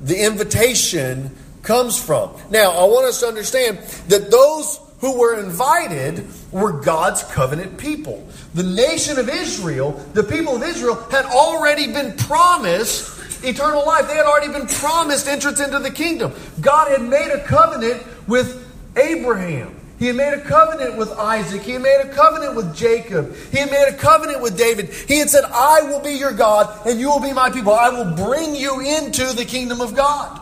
the 0.03 0.27
invitation 0.27 1.35
comes 1.63 1.97
from. 1.97 2.35
Now, 2.51 2.73
I 2.73 2.83
want 2.83 3.07
us 3.07 3.21
to 3.21 3.25
understand 3.25 3.79
that 4.09 4.29
those 4.29 4.79
who 4.99 5.17
were 5.19 5.39
invited 5.39 6.27
were 6.51 6.71
God's 6.71 7.23
covenant 7.23 7.79
people. 7.79 8.27
The 8.53 8.61
nation 8.61 9.17
of 9.17 9.27
Israel, 9.27 9.93
the 10.13 10.23
people 10.23 10.55
of 10.55 10.61
Israel, 10.61 11.03
had 11.09 11.25
already 11.25 11.91
been 11.91 12.15
promised 12.15 13.10
eternal 13.43 13.85
life. 13.85 14.07
They 14.07 14.15
had 14.15 14.25
already 14.25 14.51
been 14.51 14.67
promised 14.67 15.27
entrance 15.27 15.59
into 15.59 15.79
the 15.79 15.91
kingdom. 15.91 16.33
God 16.59 16.89
had 16.89 17.01
made 17.01 17.31
a 17.31 17.43
covenant 17.43 18.03
with 18.27 18.67
Abraham. 18.95 19.75
He 19.99 20.07
had 20.07 20.15
made 20.15 20.33
a 20.33 20.41
covenant 20.41 20.97
with 20.97 21.11
Isaac. 21.11 21.61
He 21.61 21.73
had 21.73 21.83
made 21.83 22.01
a 22.01 22.09
covenant 22.11 22.55
with 22.55 22.75
Jacob. 22.75 23.35
He 23.51 23.59
had 23.59 23.69
made 23.69 23.87
a 23.87 23.95
covenant 23.95 24.41
with 24.41 24.57
David. 24.57 24.89
He 24.89 25.19
had 25.19 25.29
said, 25.29 25.43
I 25.45 25.83
will 25.83 25.99
be 25.99 26.13
your 26.13 26.33
God 26.33 26.87
and 26.87 26.99
you 26.99 27.07
will 27.07 27.19
be 27.19 27.33
my 27.33 27.51
people. 27.51 27.73
I 27.73 27.89
will 27.89 28.15
bring 28.15 28.55
you 28.55 28.79
into 28.79 29.25
the 29.35 29.45
kingdom 29.45 29.79
of 29.79 29.95
God. 29.95 30.41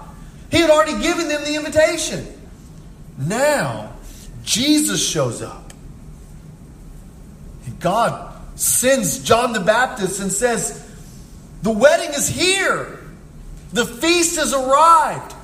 He 0.49 0.59
had 0.59 0.69
already 0.69 1.01
given 1.01 1.27
them 1.27 1.43
the 1.43 1.55
invitation. 1.55 2.25
Now, 3.17 3.91
Jesus 4.43 5.05
shows 5.05 5.41
up. 5.41 5.73
And 7.65 7.77
God 7.81 8.33
sends 8.55 9.21
John 9.23 9.51
the 9.51 9.59
Baptist 9.59 10.21
and 10.21 10.31
says, 10.31 10.88
The 11.61 11.71
wedding 11.71 12.13
is 12.15 12.27
here. 12.27 12.99
The 13.73 13.85
feast 13.85 14.37
has 14.37 14.53
arrived. 14.53 15.35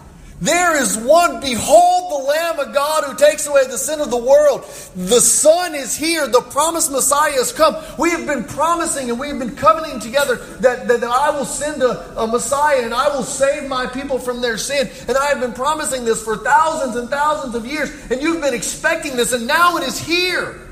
There 0.41 0.75
is 0.75 0.97
one, 0.97 1.39
behold 1.39 2.11
the 2.11 2.27
Lamb 2.27 2.59
of 2.59 2.73
God 2.73 3.05
who 3.05 3.15
takes 3.15 3.47
away 3.47 3.67
the 3.67 3.77
sin 3.77 4.01
of 4.01 4.11
the 4.11 4.17
world. 4.17 4.65
The 4.95 5.21
Son 5.21 5.73
is 5.73 5.95
here. 5.95 6.27
The 6.27 6.41
promised 6.41 6.91
Messiah 6.91 7.31
has 7.31 7.53
come. 7.53 7.81
We 7.97 8.09
have 8.09 8.27
been 8.27 8.43
promising 8.43 9.09
and 9.09 9.17
we 9.17 9.29
have 9.29 9.39
been 9.39 9.55
covenanting 9.55 10.01
together 10.01 10.35
that, 10.35 10.87
that, 10.89 10.99
that 10.99 11.03
I 11.03 11.29
will 11.29 11.45
send 11.45 11.81
a, 11.81 12.19
a 12.19 12.27
Messiah 12.27 12.83
and 12.83 12.93
I 12.93 13.07
will 13.15 13.23
save 13.23 13.69
my 13.69 13.85
people 13.85 14.19
from 14.19 14.41
their 14.41 14.57
sin. 14.57 14.89
And 15.07 15.15
I 15.17 15.27
have 15.27 15.39
been 15.39 15.53
promising 15.53 16.03
this 16.03 16.21
for 16.21 16.35
thousands 16.35 16.97
and 16.97 17.09
thousands 17.09 17.55
of 17.55 17.65
years. 17.65 17.89
And 18.11 18.21
you've 18.21 18.41
been 18.41 18.53
expecting 18.53 19.15
this, 19.15 19.31
and 19.31 19.47
now 19.47 19.77
it 19.77 19.83
is 19.83 19.97
here. 19.97 20.67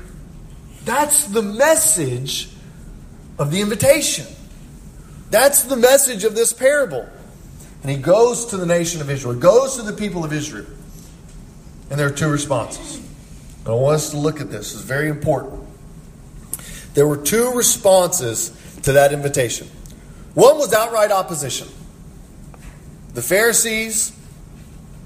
That's 0.84 1.24
the 1.24 1.42
message 1.42 2.50
of 3.38 3.50
the 3.50 3.62
invitation. 3.62 4.26
That's 5.34 5.64
the 5.64 5.74
message 5.74 6.22
of 6.22 6.36
this 6.36 6.52
parable. 6.52 7.08
And 7.82 7.90
he 7.90 7.96
goes 7.96 8.46
to 8.46 8.56
the 8.56 8.66
nation 8.66 9.00
of 9.00 9.10
Israel, 9.10 9.34
he 9.34 9.40
goes 9.40 9.74
to 9.74 9.82
the 9.82 9.92
people 9.92 10.24
of 10.24 10.32
Israel. 10.32 10.66
And 11.90 11.98
there 11.98 12.06
are 12.06 12.12
two 12.12 12.28
responses. 12.28 13.04
I 13.66 13.70
want 13.70 13.96
us 13.96 14.10
to 14.10 14.16
look 14.16 14.40
at 14.40 14.48
this. 14.48 14.74
It's 14.74 14.84
very 14.84 15.08
important. 15.08 15.60
There 16.94 17.08
were 17.08 17.16
two 17.16 17.50
responses 17.50 18.50
to 18.82 18.92
that 18.92 19.12
invitation. 19.12 19.66
One 20.34 20.56
was 20.56 20.72
outright 20.72 21.10
opposition. 21.10 21.66
The 23.14 23.22
Pharisees, 23.22 24.16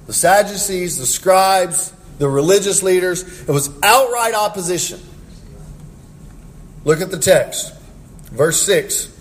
the 0.09 0.13
Sadducees, 0.13 0.99
the 0.99 1.07
scribes, 1.07 1.91
the 2.19 2.29
religious 2.29 2.83
leaders, 2.83 3.49
it 3.49 3.51
was 3.51 3.71
outright 3.83 4.35
opposition. 4.35 5.01
Look 6.85 7.01
at 7.01 7.11
the 7.11 7.19
text. 7.19 7.73
Verse 8.31 8.61
6. 8.61 9.15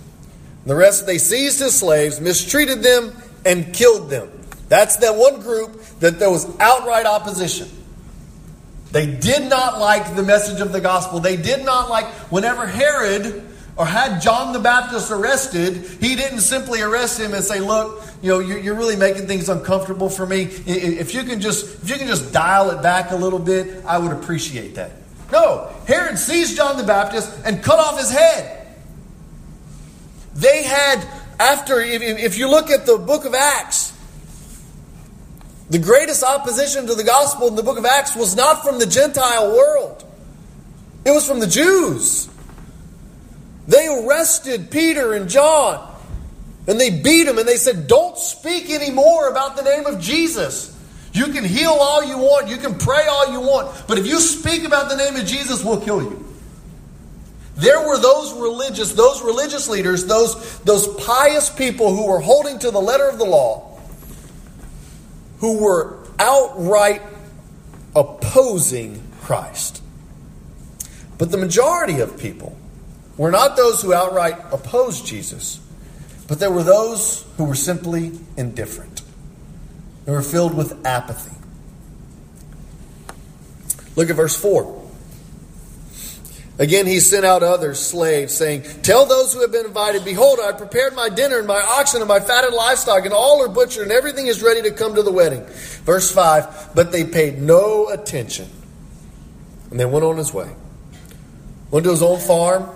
The 0.67 0.75
rest, 0.75 1.05
they 1.05 1.17
seized 1.17 1.59
his 1.59 1.73
slaves, 1.75 2.19
mistreated 2.19 2.83
them, 2.83 3.15
and 3.45 3.73
killed 3.73 4.09
them. 4.09 4.29
That's 4.67 4.97
that 4.97 5.15
one 5.15 5.39
group 5.39 5.81
that 6.01 6.19
there 6.19 6.29
was 6.29 6.45
outright 6.59 7.05
opposition. 7.05 7.69
They 8.91 9.05
did 9.05 9.49
not 9.49 9.79
like 9.79 10.17
the 10.17 10.23
message 10.23 10.59
of 10.59 10.73
the 10.73 10.81
gospel. 10.81 11.21
They 11.21 11.37
did 11.37 11.63
not 11.63 11.89
like 11.89 12.05
whenever 12.29 12.65
Herod 12.67 13.43
or 13.77 13.85
had 13.85 14.21
John 14.21 14.51
the 14.51 14.59
Baptist 14.59 15.09
arrested, 15.09 15.85
he 16.01 16.15
didn't 16.15 16.41
simply 16.41 16.81
arrest 16.81 17.17
him 17.17 17.33
and 17.33 17.45
say, 17.45 17.59
"Look, 17.61 18.03
you 18.21 18.31
know, 18.31 18.39
you're 18.39 18.75
really 18.75 18.97
making 18.97 19.27
things 19.27 19.47
uncomfortable 19.47 20.09
for 20.09 20.25
me. 20.25 20.49
If 20.65 21.13
you 21.13 21.23
can 21.23 21.39
just 21.39 21.63
if 21.83 21.89
you 21.89 21.95
can 21.95 22.07
just 22.07 22.33
dial 22.33 22.71
it 22.71 22.81
back 22.81 23.11
a 23.11 23.15
little 23.15 23.39
bit, 23.39 23.83
I 23.85 23.97
would 23.99 24.11
appreciate 24.11 24.75
that." 24.75 24.91
No, 25.31 25.69
Herod 25.85 26.19
seized 26.19 26.57
John 26.57 26.75
the 26.75 26.83
Baptist 26.83 27.29
and 27.45 27.63
cut 27.63 27.79
off 27.79 27.97
his 27.97 28.11
head. 28.11 28.66
They 30.37 30.63
had 30.63 31.05
after, 31.39 31.79
if 31.79 32.37
you 32.37 32.49
look 32.49 32.69
at 32.69 32.85
the 32.85 32.97
book 32.97 33.25
of 33.25 33.33
Acts, 33.33 33.93
the 35.69 35.79
greatest 35.79 36.23
opposition 36.23 36.87
to 36.87 36.95
the 36.95 37.03
gospel 37.03 37.47
in 37.47 37.55
the 37.55 37.63
book 37.63 37.77
of 37.77 37.85
Acts 37.85 38.15
was 38.15 38.35
not 38.35 38.63
from 38.63 38.79
the 38.79 38.85
Gentile 38.85 39.51
world, 39.51 40.03
it 41.05 41.11
was 41.11 41.27
from 41.27 41.39
the 41.39 41.47
Jews. 41.47 42.29
They 43.67 43.87
arrested 43.87 44.71
Peter 44.71 45.13
and 45.13 45.27
John 45.27 45.95
and 46.67 46.79
they 46.79 46.89
beat 46.89 47.23
them 47.23 47.37
and 47.37 47.47
they 47.47 47.57
said, 47.57 47.87
Don't 47.87 48.17
speak 48.17 48.69
anymore 48.69 49.29
about 49.29 49.55
the 49.55 49.63
name 49.63 49.85
of 49.85 49.99
Jesus. 49.99 50.73
You 51.13 51.27
can 51.27 51.43
heal 51.43 51.71
all 51.71 52.03
you 52.03 52.17
want, 52.17 52.47
you 52.47 52.57
can 52.57 52.75
pray 52.75 53.07
all 53.07 53.31
you 53.31 53.41
want, 53.41 53.85
but 53.87 53.97
if 53.97 54.05
you 54.05 54.19
speak 54.19 54.63
about 54.63 54.89
the 54.89 54.95
name 54.95 55.15
of 55.15 55.25
Jesus, 55.25 55.63
we'll 55.63 55.81
kill 55.81 56.01
you. 56.01 56.26
There 57.57 57.87
were 57.87 57.97
those 57.97 58.33
religious, 58.33 58.93
those 58.93 59.23
religious 59.23 59.67
leaders, 59.67 60.05
those, 60.05 60.59
those 60.59 60.87
pious 61.03 61.49
people 61.49 61.95
who 61.95 62.07
were 62.07 62.19
holding 62.19 62.59
to 62.59 62.69
the 62.69 62.79
letter 62.79 63.09
of 63.09 63.17
the 63.17 63.25
law, 63.25 63.79
who 65.39 65.57
were 65.57 65.97
outright 66.19 67.01
opposing 67.95 69.01
Christ. 69.21 69.81
But 71.17 71.31
the 71.31 71.37
majority 71.37 71.99
of 71.99 72.19
people 72.19 72.55
were 73.17 73.31
not 73.31 73.57
those 73.57 73.81
who 73.81 73.91
outright 73.91 74.37
opposed 74.51 75.07
Jesus, 75.07 75.59
but 76.27 76.39
there 76.39 76.51
were 76.51 76.63
those 76.63 77.25
who 77.37 77.45
were 77.45 77.55
simply 77.55 78.19
indifferent. 78.37 79.01
They 80.05 80.11
were 80.11 80.21
filled 80.21 80.53
with 80.53 80.85
apathy. 80.85 81.35
Look 83.95 84.11
at 84.11 84.15
verse 84.15 84.35
4. 84.39 84.76
Again, 86.59 86.87
he 86.87 86.99
sent 86.99 87.23
out 87.23 87.43
other 87.43 87.75
slaves, 87.75 88.33
saying, 88.33 88.63
Tell 88.81 89.05
those 89.05 89.31
who 89.31 89.41
have 89.41 89.51
been 89.51 89.67
invited, 89.67 90.03
Behold, 90.03 90.39
I 90.41 90.47
have 90.47 90.57
prepared 90.57 90.95
my 90.95 91.07
dinner, 91.07 91.37
and 91.37 91.47
my 91.47 91.61
oxen, 91.61 92.01
and 92.01 92.07
my 92.07 92.19
fatted 92.19 92.51
livestock, 92.51 93.05
and 93.05 93.13
all 93.13 93.43
are 93.43 93.47
butchered, 93.47 93.83
and 93.83 93.91
everything 93.91 94.25
is 94.25 94.41
ready 94.41 94.63
to 94.63 94.71
come 94.71 94.95
to 94.95 95.03
the 95.03 95.11
wedding. 95.11 95.45
Verse 95.85 96.11
5 96.11 96.73
But 96.73 96.91
they 96.91 97.03
paid 97.03 97.39
no 97.39 97.89
attention, 97.89 98.49
and 99.69 99.79
they 99.79 99.85
went 99.85 100.03
on 100.03 100.17
his 100.17 100.33
way. 100.33 100.49
One 101.69 101.83
to 101.83 101.91
his 101.91 102.01
own 102.01 102.19
farm, 102.19 102.67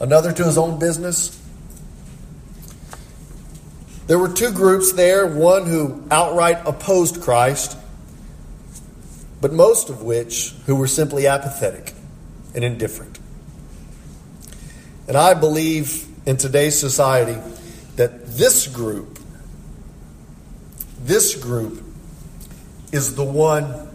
another 0.00 0.32
to 0.32 0.44
his 0.44 0.58
own 0.58 0.80
business. 0.80 1.40
There 4.08 4.18
were 4.18 4.32
two 4.32 4.50
groups 4.50 4.92
there 4.92 5.26
one 5.26 5.66
who 5.66 6.04
outright 6.10 6.58
opposed 6.66 7.22
Christ, 7.22 7.76
but 9.40 9.52
most 9.52 9.90
of 9.90 10.02
which 10.02 10.54
who 10.66 10.74
were 10.74 10.88
simply 10.88 11.28
apathetic 11.28 11.95
and 12.56 12.64
indifferent. 12.64 13.20
And 15.06 15.16
I 15.16 15.34
believe 15.34 16.08
in 16.26 16.36
today's 16.38 16.76
society 16.76 17.38
that 17.94 18.26
this 18.26 18.66
group, 18.66 19.20
this 21.00 21.36
group 21.36 21.84
is 22.90 23.14
the 23.14 23.24
one 23.24 23.88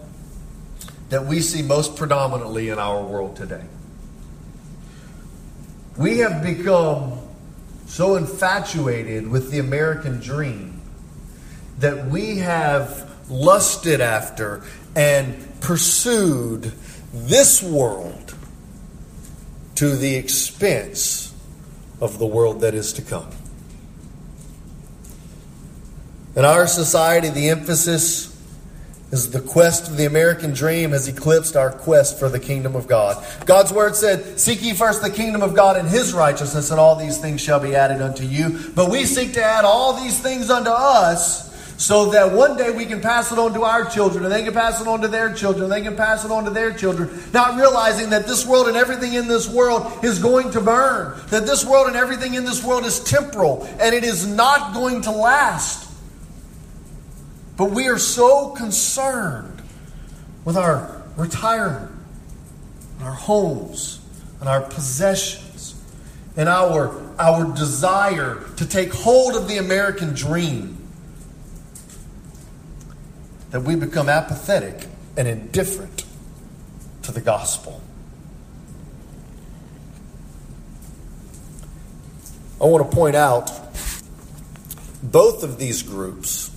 that 1.09 1.25
we 1.25 1.41
see 1.41 1.61
most 1.61 1.97
predominantly 1.97 2.69
in 2.69 2.79
our 2.79 3.03
world 3.03 3.35
today. 3.35 3.65
We 5.97 6.19
have 6.19 6.41
become 6.41 7.19
so 7.87 8.15
infatuated 8.15 9.27
with 9.27 9.51
the 9.51 9.59
American 9.59 10.21
dream 10.21 10.79
that 11.79 12.07
we 12.07 12.37
have 12.37 13.09
lusted 13.29 13.99
after 13.99 14.63
and 14.95 15.35
pursued 15.59 16.71
this 17.13 17.61
world 17.61 18.20
to 19.81 19.95
the 19.95 20.13
expense 20.13 21.33
of 21.99 22.19
the 22.19 22.25
world 22.27 22.61
that 22.61 22.75
is 22.75 22.93
to 22.93 23.01
come. 23.01 23.27
In 26.35 26.45
our 26.45 26.67
society, 26.67 27.29
the 27.29 27.49
emphasis 27.49 28.27
is 29.11 29.31
the 29.31 29.41
quest 29.41 29.87
of 29.87 29.97
the 29.97 30.05
American 30.05 30.53
dream 30.53 30.91
has 30.91 31.07
eclipsed 31.07 31.55
our 31.55 31.71
quest 31.71 32.19
for 32.19 32.29
the 32.29 32.39
kingdom 32.39 32.75
of 32.75 32.85
God. 32.85 33.25
God's 33.47 33.73
word 33.73 33.95
said, 33.95 34.39
Seek 34.39 34.61
ye 34.61 34.73
first 34.73 35.01
the 35.01 35.09
kingdom 35.09 35.41
of 35.41 35.55
God 35.55 35.77
and 35.77 35.89
his 35.89 36.13
righteousness, 36.13 36.69
and 36.69 36.79
all 36.79 36.95
these 36.95 37.17
things 37.17 37.41
shall 37.41 37.59
be 37.59 37.73
added 37.73 38.03
unto 38.03 38.23
you. 38.23 38.59
But 38.75 38.91
we 38.91 39.05
seek 39.05 39.33
to 39.33 39.43
add 39.43 39.65
all 39.65 39.99
these 39.99 40.19
things 40.19 40.51
unto 40.51 40.69
us 40.69 41.50
so 41.81 42.11
that 42.11 42.31
one 42.31 42.55
day 42.57 42.69
we 42.69 42.85
can 42.85 43.01
pass 43.01 43.31
it 43.31 43.39
on 43.39 43.55
to 43.55 43.63
our 43.63 43.83
children, 43.85 44.23
and 44.23 44.31
they 44.31 44.43
can 44.43 44.53
pass 44.53 44.79
it 44.79 44.87
on 44.87 45.01
to 45.01 45.07
their 45.07 45.33
children, 45.33 45.63
and 45.63 45.71
they 45.71 45.81
can 45.81 45.95
pass 45.95 46.23
it 46.23 46.29
on 46.29 46.43
to 46.43 46.51
their 46.51 46.71
children, 46.71 47.09
not 47.33 47.57
realizing 47.57 48.11
that 48.11 48.27
this 48.27 48.45
world 48.45 48.67
and 48.67 48.77
everything 48.77 49.15
in 49.15 49.27
this 49.27 49.49
world 49.49 49.91
is 50.03 50.19
going 50.19 50.51
to 50.51 50.61
burn, 50.61 51.19
that 51.29 51.47
this 51.47 51.65
world 51.65 51.87
and 51.87 51.95
everything 51.95 52.35
in 52.35 52.45
this 52.45 52.63
world 52.63 52.85
is 52.85 52.99
temporal, 53.03 53.67
and 53.79 53.95
it 53.95 54.03
is 54.03 54.27
not 54.27 54.75
going 54.75 55.01
to 55.01 55.09
last. 55.09 55.91
But 57.57 57.71
we 57.71 57.87
are 57.87 57.97
so 57.97 58.49
concerned 58.49 59.63
with 60.45 60.57
our 60.57 61.01
retirement, 61.17 61.91
our 63.01 63.13
homes, 63.13 64.01
and 64.39 64.47
our 64.47 64.61
possessions, 64.61 65.73
and 66.37 66.47
our, 66.47 66.95
our 67.17 67.51
desire 67.55 68.45
to 68.57 68.67
take 68.67 68.93
hold 68.93 69.35
of 69.35 69.47
the 69.47 69.57
American 69.57 70.13
dream 70.13 70.77
that 73.51 73.61
we 73.61 73.75
become 73.75 74.09
apathetic 74.09 74.87
and 75.17 75.27
indifferent 75.27 76.05
to 77.03 77.11
the 77.11 77.21
gospel. 77.21 77.81
I 82.61 82.65
want 82.65 82.89
to 82.89 82.95
point 82.95 83.15
out 83.15 83.51
both 85.03 85.43
of 85.43 85.57
these 85.57 85.83
groups, 85.83 86.51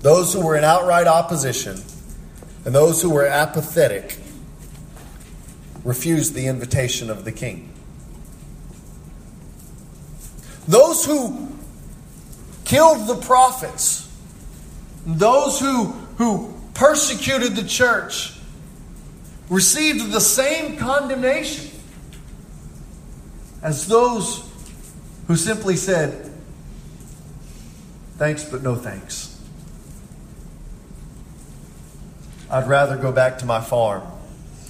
those 0.00 0.32
who 0.32 0.44
were 0.44 0.56
in 0.56 0.64
outright 0.64 1.06
opposition 1.06 1.80
and 2.64 2.74
those 2.74 3.02
who 3.02 3.10
were 3.10 3.26
apathetic, 3.26 4.18
refused 5.84 6.34
the 6.34 6.46
invitation 6.48 7.10
of 7.10 7.24
the 7.24 7.30
king. 7.30 7.72
Those 10.66 11.04
who 11.04 11.48
killed 12.64 13.06
the 13.06 13.14
prophets, 13.14 14.08
those 15.06 15.60
who 15.60 15.94
who 16.16 16.54
persecuted 16.74 17.56
the 17.56 17.66
church 17.66 18.32
received 19.48 20.12
the 20.12 20.20
same 20.20 20.76
condemnation 20.76 21.70
as 23.62 23.86
those 23.86 24.48
who 25.26 25.36
simply 25.36 25.76
said, 25.76 26.32
Thanks, 28.16 28.44
but 28.44 28.62
no 28.62 28.76
thanks. 28.76 29.38
I'd 32.50 32.66
rather 32.66 32.96
go 32.96 33.12
back 33.12 33.38
to 33.38 33.46
my 33.46 33.60
farm. 33.60 34.02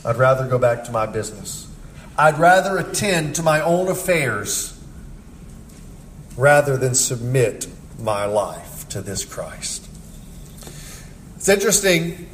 I'd 0.04 0.16
rather 0.16 0.48
go 0.48 0.58
back 0.58 0.84
to 0.84 0.92
my 0.92 1.06
business. 1.06 1.70
I'd 2.18 2.38
rather 2.38 2.78
attend 2.78 3.36
to 3.36 3.42
my 3.42 3.60
own 3.60 3.88
affairs 3.88 4.72
rather 6.36 6.76
than 6.76 6.94
submit 6.94 7.68
my 8.00 8.24
life 8.24 8.88
to 8.90 9.00
this 9.00 9.24
Christ. 9.24 9.85
It's 11.46 11.64
interesting 11.64 12.28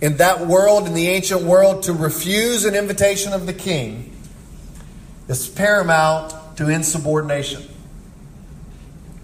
in 0.00 0.18
that 0.18 0.46
world, 0.46 0.86
in 0.86 0.94
the 0.94 1.08
ancient 1.08 1.42
world, 1.42 1.82
to 1.82 1.92
refuse 1.92 2.64
an 2.64 2.76
invitation 2.76 3.32
of 3.32 3.46
the 3.46 3.52
king 3.52 4.14
is 5.26 5.48
paramount 5.48 6.32
to 6.56 6.68
insubordination. 6.68 7.64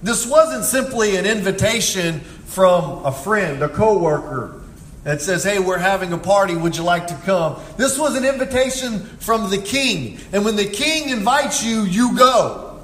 This 0.03 0.27
wasn't 0.27 0.65
simply 0.65 1.15
an 1.15 1.27
invitation 1.27 2.19
from 2.47 3.05
a 3.05 3.13
friend, 3.13 3.63
a 3.63 3.69
coworker, 3.69 4.61
that 5.05 5.23
says, 5.23 5.45
Hey, 5.45 5.61
we're 5.61 5.79
having 5.79 6.13
a 6.13 6.19
party. 6.19 6.57
Would 6.57 6.77
you 6.77 6.83
like 6.83 7.07
to 7.07 7.15
come? 7.25 7.63
This 7.77 8.01
was 8.01 8.17
an 8.17 8.25
invitation 8.25 8.99
from 9.21 9.49
the 9.49 9.59
king. 9.59 10.19
And 10.33 10.45
when 10.45 10.57
the 10.57 10.69
king 10.69 11.11
invites 11.11 11.63
you, 11.63 11.83
you 11.83 12.19
go. 12.19 12.81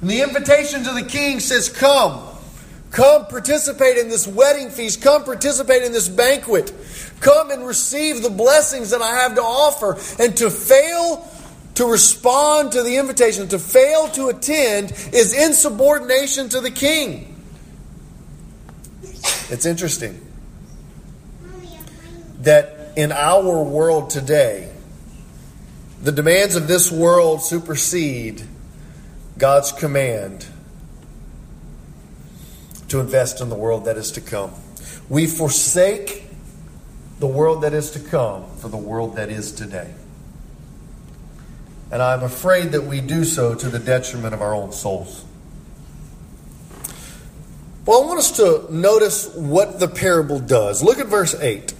And 0.00 0.10
the 0.10 0.22
invitation 0.22 0.82
to 0.82 0.92
the 0.92 1.04
king 1.04 1.38
says, 1.38 1.68
Come. 1.68 2.30
Come 2.92 3.26
participate 3.26 3.96
in 3.96 4.10
this 4.10 4.26
wedding 4.26 4.68
feast. 4.68 5.00
Come 5.00 5.24
participate 5.24 5.82
in 5.82 5.92
this 5.92 6.08
banquet. 6.08 6.72
Come 7.20 7.50
and 7.50 7.66
receive 7.66 8.22
the 8.22 8.30
blessings 8.30 8.90
that 8.90 9.00
I 9.00 9.22
have 9.22 9.34
to 9.36 9.42
offer. 9.42 9.98
And 10.22 10.36
to 10.36 10.50
fail 10.50 11.26
to 11.76 11.86
respond 11.86 12.72
to 12.72 12.82
the 12.82 12.98
invitation, 12.98 13.48
to 13.48 13.58
fail 13.58 14.08
to 14.08 14.28
attend, 14.28 14.92
is 15.12 15.34
insubordination 15.34 16.50
to 16.50 16.60
the 16.60 16.70
king. 16.70 17.34
It's 19.48 19.64
interesting 19.64 20.20
that 22.40 22.92
in 22.96 23.10
our 23.10 23.62
world 23.62 24.10
today, 24.10 24.70
the 26.02 26.12
demands 26.12 26.56
of 26.56 26.68
this 26.68 26.92
world 26.92 27.42
supersede 27.42 28.42
God's 29.38 29.72
command 29.72 30.46
to 32.92 33.00
invest 33.00 33.40
in 33.40 33.48
the 33.48 33.54
world 33.54 33.86
that 33.86 33.96
is 33.96 34.12
to 34.12 34.20
come. 34.20 34.52
We 35.08 35.26
forsake 35.26 36.26
the 37.18 37.26
world 37.26 37.62
that 37.62 37.72
is 37.72 37.90
to 37.92 38.00
come 38.00 38.44
for 38.58 38.68
the 38.68 38.76
world 38.76 39.16
that 39.16 39.30
is 39.30 39.50
today. 39.50 39.94
And 41.90 42.02
I'm 42.02 42.22
afraid 42.22 42.72
that 42.72 42.84
we 42.84 43.00
do 43.00 43.24
so 43.24 43.54
to 43.54 43.68
the 43.70 43.78
detriment 43.78 44.34
of 44.34 44.42
our 44.42 44.54
own 44.54 44.72
souls. 44.72 45.24
Well, 47.86 48.02
I 48.02 48.06
want 48.06 48.18
us 48.18 48.36
to 48.36 48.66
notice 48.70 49.34
what 49.34 49.80
the 49.80 49.88
parable 49.88 50.38
does. 50.38 50.82
Look 50.82 50.98
at 50.98 51.06
verse 51.06 51.34
8. 51.34 51.72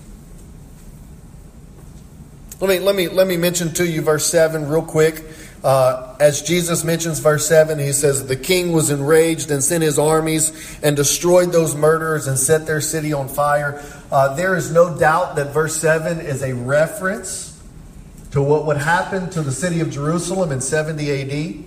Let 2.60 2.68
me, 2.68 2.78
let 2.78 2.96
me, 2.96 3.08
let 3.08 3.26
me 3.26 3.36
mention 3.36 3.74
to 3.74 3.86
you 3.86 4.00
verse 4.00 4.26
7 4.30 4.66
real 4.66 4.82
quick. 4.82 5.24
Uh, 5.62 6.16
as 6.18 6.42
Jesus 6.42 6.82
mentions, 6.82 7.20
verse 7.20 7.46
7, 7.46 7.78
he 7.78 7.92
says, 7.92 8.26
The 8.26 8.36
king 8.36 8.72
was 8.72 8.90
enraged 8.90 9.50
and 9.50 9.62
sent 9.62 9.84
his 9.84 9.98
armies 9.98 10.52
and 10.82 10.96
destroyed 10.96 11.52
those 11.52 11.76
murderers 11.76 12.26
and 12.26 12.36
set 12.36 12.66
their 12.66 12.80
city 12.80 13.12
on 13.12 13.28
fire. 13.28 13.82
Uh, 14.10 14.34
there 14.34 14.56
is 14.56 14.72
no 14.72 14.98
doubt 14.98 15.36
that 15.36 15.52
verse 15.52 15.76
7 15.76 16.20
is 16.20 16.42
a 16.42 16.54
reference 16.54 17.62
to 18.32 18.42
what 18.42 18.66
would 18.66 18.78
happen 18.78 19.30
to 19.30 19.42
the 19.42 19.52
city 19.52 19.80
of 19.80 19.90
Jerusalem 19.90 20.50
in 20.50 20.60
70 20.60 21.10
AD 21.10 21.64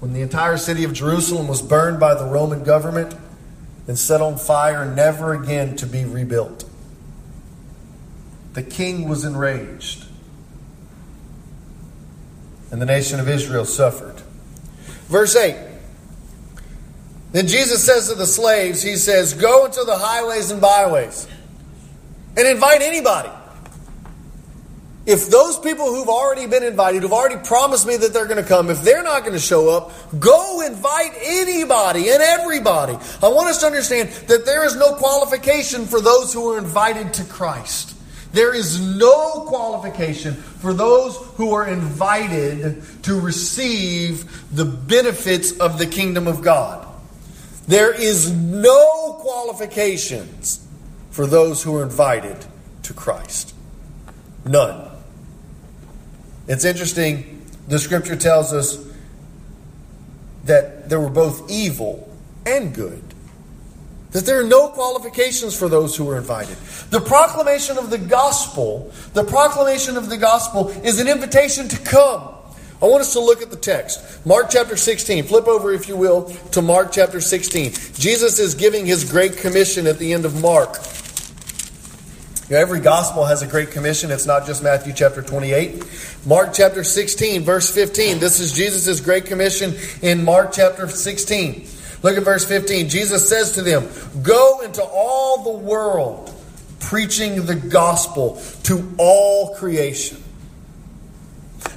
when 0.00 0.12
the 0.12 0.20
entire 0.20 0.56
city 0.58 0.84
of 0.84 0.92
Jerusalem 0.92 1.48
was 1.48 1.62
burned 1.62 2.00
by 2.00 2.14
the 2.14 2.26
Roman 2.26 2.64
government 2.64 3.14
and 3.86 3.98
set 3.98 4.20
on 4.20 4.36
fire, 4.36 4.84
never 4.84 5.32
again 5.32 5.76
to 5.76 5.86
be 5.86 6.04
rebuilt. 6.04 6.68
The 8.54 8.62
king 8.62 9.08
was 9.08 9.24
enraged 9.24 10.01
and 12.72 12.82
the 12.82 12.86
nation 12.86 13.20
of 13.20 13.28
Israel 13.28 13.64
suffered. 13.64 14.20
Verse 15.06 15.36
8. 15.36 15.54
Then 17.32 17.46
Jesus 17.46 17.84
says 17.84 18.08
to 18.08 18.14
the 18.14 18.26
slaves, 18.26 18.82
He 18.82 18.96
says, 18.96 19.34
Go 19.34 19.66
into 19.66 19.84
the 19.84 19.96
highways 19.96 20.50
and 20.50 20.60
byways 20.60 21.28
and 22.36 22.48
invite 22.48 22.82
anybody. 22.82 23.30
If 25.04 25.28
those 25.28 25.58
people 25.58 25.92
who've 25.92 26.08
already 26.08 26.46
been 26.46 26.62
invited, 26.62 27.02
who've 27.02 27.12
already 27.12 27.44
promised 27.44 27.86
me 27.86 27.96
that 27.96 28.12
they're 28.12 28.26
going 28.26 28.42
to 28.42 28.48
come, 28.48 28.70
if 28.70 28.82
they're 28.82 29.02
not 29.02 29.22
going 29.22 29.32
to 29.32 29.40
show 29.40 29.68
up, 29.68 29.92
go 30.20 30.60
invite 30.60 31.12
anybody 31.20 32.08
and 32.08 32.22
everybody. 32.22 32.92
I 33.20 33.28
want 33.28 33.48
us 33.48 33.58
to 33.60 33.66
understand 33.66 34.10
that 34.28 34.46
there 34.46 34.64
is 34.64 34.76
no 34.76 34.94
qualification 34.94 35.86
for 35.86 36.00
those 36.00 36.32
who 36.32 36.52
are 36.52 36.58
invited 36.58 37.14
to 37.14 37.24
Christ. 37.24 37.91
There 38.32 38.54
is 38.54 38.80
no 38.80 39.44
qualification 39.46 40.34
for 40.34 40.72
those 40.72 41.16
who 41.36 41.52
are 41.54 41.66
invited 41.66 42.82
to 43.02 43.20
receive 43.20 44.54
the 44.54 44.64
benefits 44.64 45.58
of 45.58 45.78
the 45.78 45.86
kingdom 45.86 46.26
of 46.26 46.42
God. 46.42 46.88
There 47.68 47.94
is 47.94 48.30
no 48.32 49.18
qualifications 49.20 50.66
for 51.10 51.26
those 51.26 51.62
who 51.62 51.76
are 51.76 51.82
invited 51.82 52.44
to 52.84 52.94
Christ. 52.94 53.54
None. 54.46 54.88
It's 56.48 56.64
interesting, 56.64 57.46
the 57.68 57.78
scripture 57.78 58.16
tells 58.16 58.52
us 58.52 58.78
that 60.44 60.88
there 60.88 60.98
were 60.98 61.10
both 61.10 61.50
evil 61.50 62.10
and 62.44 62.74
good 62.74 63.11
that 64.12 64.26
there 64.26 64.40
are 64.40 64.46
no 64.46 64.68
qualifications 64.68 65.58
for 65.58 65.68
those 65.68 65.96
who 65.96 66.08
are 66.08 66.16
invited. 66.16 66.56
The 66.90 67.00
proclamation 67.00 67.78
of 67.78 67.90
the 67.90 67.98
gospel, 67.98 68.92
the 69.14 69.24
proclamation 69.24 69.96
of 69.96 70.08
the 70.08 70.18
gospel 70.18 70.68
is 70.84 71.00
an 71.00 71.08
invitation 71.08 71.68
to 71.68 71.78
come. 71.78 72.34
I 72.82 72.86
want 72.86 73.00
us 73.00 73.12
to 73.12 73.20
look 73.20 73.42
at 73.42 73.50
the 73.50 73.56
text. 73.56 74.26
Mark 74.26 74.50
chapter 74.50 74.76
16. 74.76 75.24
Flip 75.24 75.46
over, 75.46 75.72
if 75.72 75.88
you 75.88 75.96
will, 75.96 76.24
to 76.50 76.60
Mark 76.60 76.90
chapter 76.90 77.20
16. 77.20 77.72
Jesus 77.94 78.40
is 78.40 78.54
giving 78.54 78.86
his 78.86 79.08
great 79.08 79.36
commission 79.36 79.86
at 79.86 79.98
the 79.98 80.12
end 80.12 80.24
of 80.24 80.40
Mark. 80.40 80.78
You 82.48 82.56
know, 82.56 82.60
every 82.60 82.80
gospel 82.80 83.24
has 83.24 83.40
a 83.40 83.46
great 83.46 83.70
commission. 83.70 84.10
It's 84.10 84.26
not 84.26 84.46
just 84.46 84.64
Matthew 84.64 84.92
chapter 84.92 85.22
28. 85.22 85.84
Mark 86.26 86.52
chapter 86.52 86.82
16, 86.82 87.44
verse 87.44 87.72
15. 87.72 88.18
This 88.18 88.40
is 88.40 88.52
Jesus' 88.52 89.00
great 89.00 89.26
commission 89.26 89.74
in 90.02 90.24
Mark 90.24 90.52
chapter 90.52 90.88
16. 90.88 91.66
Look 92.02 92.16
at 92.16 92.24
verse 92.24 92.44
15. 92.44 92.88
Jesus 92.88 93.28
says 93.28 93.52
to 93.52 93.62
them, 93.62 93.88
Go 94.22 94.60
into 94.60 94.82
all 94.82 95.44
the 95.44 95.58
world, 95.58 96.34
preaching 96.80 97.46
the 97.46 97.54
gospel 97.54 98.42
to 98.64 98.94
all 98.98 99.54
creation. 99.54 100.18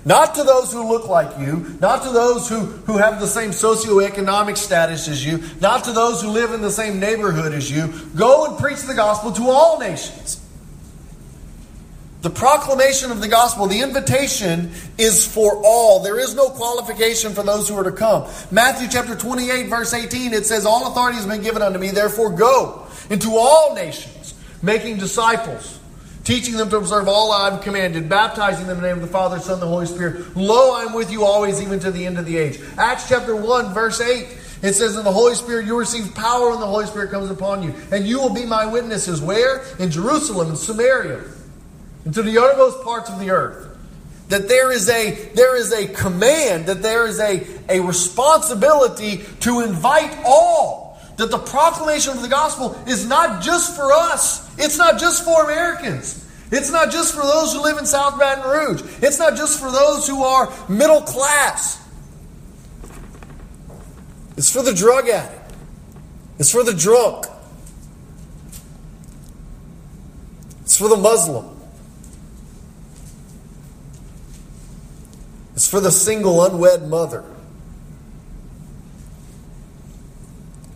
Not 0.03 0.35
to 0.35 0.43
those 0.43 0.71
who 0.71 0.88
look 0.88 1.07
like 1.07 1.39
you, 1.39 1.77
not 1.79 2.03
to 2.03 2.11
those 2.11 2.47
who, 2.47 2.59
who 2.59 2.97
have 2.97 3.19
the 3.19 3.27
same 3.27 3.49
socioeconomic 3.49 4.55
status 4.55 5.07
as 5.07 5.25
you, 5.25 5.43
not 5.61 5.83
to 5.85 5.93
those 5.93 6.21
who 6.21 6.29
live 6.29 6.53
in 6.53 6.61
the 6.61 6.71
same 6.71 6.99
neighborhood 6.99 7.53
as 7.53 7.71
you. 7.71 7.91
Go 8.15 8.45
and 8.45 8.57
preach 8.59 8.81
the 8.83 8.93
gospel 8.93 9.31
to 9.31 9.49
all 9.49 9.79
nations. 9.79 10.44
The 12.25 12.31
proclamation 12.31 13.11
of 13.11 13.21
the 13.21 13.27
gospel, 13.27 13.67
the 13.67 13.81
invitation 13.81 14.71
is 14.97 15.23
for 15.23 15.61
all. 15.63 15.99
There 15.99 16.19
is 16.19 16.33
no 16.33 16.49
qualification 16.49 17.35
for 17.35 17.43
those 17.43 17.69
who 17.69 17.77
are 17.77 17.83
to 17.83 17.91
come. 17.91 18.27
Matthew 18.49 18.88
chapter 18.89 19.15
28, 19.15 19.67
verse 19.67 19.93
18, 19.93 20.33
it 20.33 20.47
says, 20.47 20.65
All 20.65 20.88
authority 20.88 21.17
has 21.17 21.27
been 21.27 21.43
given 21.43 21.61
unto 21.61 21.77
me, 21.77 21.91
therefore 21.91 22.31
go 22.31 22.88
into 23.11 23.35
all 23.38 23.75
nations, 23.75 24.33
making 24.63 24.97
disciples 24.97 25.79
teaching 26.23 26.57
them 26.57 26.67
to 26.71 26.77
observe 26.77 27.07
all 27.07 27.31
I've 27.31 27.61
commanded, 27.61 28.09
baptizing 28.09 28.65
them 28.65 28.77
in 28.77 28.81
the 28.81 28.88
name 28.88 28.97
of 28.97 29.03
the 29.03 29.13
Father, 29.13 29.38
Son, 29.38 29.53
and 29.53 29.61
the 29.61 29.67
Holy 29.67 29.85
Spirit. 29.85 30.35
Lo, 30.35 30.75
I'm 30.75 30.95
with 30.95 31.11
you 31.11 31.23
always, 31.23 31.61
even 31.61 31.79
to 31.81 31.91
the 31.91 32.03
end 32.03 32.17
of 32.17 32.25
the 32.25 32.35
age. 32.35 32.59
Acts 32.79 33.07
chapter 33.07 33.35
1, 33.35 33.75
verse 33.75 34.01
8. 34.01 34.35
It 34.63 34.73
says, 34.73 34.95
In 34.95 35.03
the 35.03 35.11
Holy 35.11 35.35
Spirit, 35.35 35.67
you 35.67 35.77
receive 35.77 36.15
power 36.15 36.49
when 36.49 36.59
the 36.59 36.65
Holy 36.65 36.88
Spirit 36.88 37.11
comes 37.11 37.29
upon 37.29 37.61
you. 37.61 37.75
And 37.91 38.07
you 38.07 38.19
will 38.19 38.33
be 38.33 38.47
my 38.47 38.65
witnesses. 38.65 39.21
Where? 39.21 39.63
In 39.77 39.91
Jerusalem 39.91 40.47
and 40.49 40.57
Samaria. 40.57 41.21
To 42.06 42.22
the 42.22 42.38
uttermost 42.38 42.84
parts 42.84 43.10
of 43.10 43.20
the 43.20 43.32
earth. 43.32 43.78
That 44.30 44.48
there 44.48 44.72
is 44.72 44.89
a 44.89 45.12
there 45.34 45.56
is 45.56 45.72
a 45.72 45.88
command, 45.88 46.68
that 46.68 46.82
there 46.82 47.08
is 47.08 47.20
a, 47.20 47.46
a 47.70 47.80
responsibility 47.80 49.24
to 49.41 49.62
invite 49.62 50.18
all. 50.26 51.00
That 51.18 51.32
the 51.32 51.39
proclamation 51.39 52.13
of 52.13 52.22
the 52.22 52.28
gospel 52.28 52.74
is 52.88 53.08
not 53.08 53.41
just 53.41 53.76
for 53.76 53.91
us. 53.91 54.46
It's 54.60 54.78
not 54.78 55.00
just 55.00 55.24
for 55.24 55.44
Americans. 55.44 56.22
It's 56.52 56.72
not 56.72 56.91
just 56.91 57.15
for 57.15 57.22
those 57.24 57.54
who 57.54 57.62
live 57.63 57.78
in 57.78 57.86
South 57.86 58.20
Baton 58.20 58.50
Rouge. 58.50 58.82
It's 59.02 59.18
not 59.18 59.36
just 59.36 59.60
for 59.60 59.72
those 59.72 60.08
who 60.08 60.24
are 60.24 60.54
middle 60.70 61.02
class. 61.02 61.82
It's 64.38 64.52
for 64.52 64.62
the 64.62 64.74
drug 64.74 65.08
addict. 65.10 65.54
It's 66.38 66.52
for 66.52 66.63
the 66.63 66.74
drunk. 66.74 67.26
It's 70.62 70.78
for 70.78 70.89
the 70.89 70.98
Muslim. 70.98 71.55
It's 75.56 75.70
for 75.70 75.80
the 75.80 75.91
single 75.91 76.44
unwed 76.44 76.88
mother. 76.88 77.24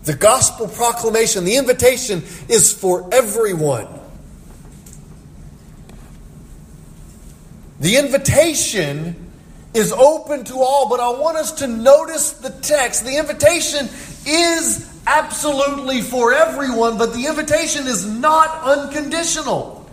The 0.04 0.16
gospel 0.16 0.68
proclamation, 0.68 1.44
the 1.44 1.58
invitation 1.58 2.24
is 2.48 2.74
for 2.74 3.14
everyone. 3.14 3.88
The 7.80 7.98
invitation 7.98 9.32
is 9.74 9.92
open 9.92 10.46
to 10.46 10.56
all, 10.56 10.90
but 10.90 11.00
I 11.00 11.10
want 11.10 11.38
us 11.38 11.52
to 11.60 11.68
notice 11.68 12.32
the 12.32 12.50
text. 12.50 13.06
The 13.06 13.18
invitation 13.18 13.88
is 14.26 14.90
absolutely 15.06 16.02
for 16.02 16.34
everyone, 16.34 16.98
but 16.98 17.14
the 17.14 17.28
invitation 17.28 17.88
is 17.88 18.06
not 18.06 18.64
unconditional. 18.64 19.90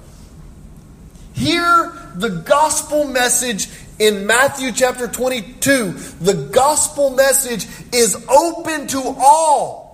Hear 1.35 1.92
the 2.14 2.31
gospel 2.31 3.05
message 3.05 3.68
in 3.98 4.26
Matthew 4.26 4.72
chapter 4.72 5.09
22. 5.09 5.92
The 6.20 6.48
gospel 6.52 7.11
message 7.11 7.66
is 7.92 8.14
open 8.28 8.87
to 8.88 9.02
all 9.18 9.87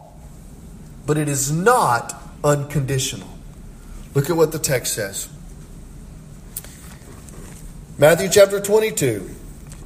but 1.07 1.19
it 1.19 1.29
is 1.29 1.51
not 1.51 2.15
unconditional. 2.45 3.29
Look 4.15 4.31
at 4.31 4.37
what 4.37 4.53
the 4.53 4.59
text 4.59 4.95
says. 4.95 5.29
Matthew 7.99 8.29
chapter 8.29 8.61
22. 8.61 9.29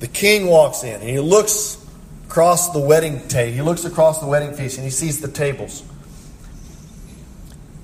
The 0.01 0.09
king 0.09 0.47
walks 0.47 0.83
in 0.83 0.95
and 0.95 1.03
he 1.03 1.21
looks 1.21 1.85
across 2.27 2.71
the 2.73 2.81
wedding 2.81 3.27
table. 3.29 3.55
He 3.55 3.63
looks 3.63 3.85
across 3.85 4.21
the 4.21 4.27
wedding 4.27 4.53
feast 4.53 4.77
and 4.77 4.85
he 4.85 4.91
sees 4.91 5.21
the 5.21 5.29
tables. 5.29 5.83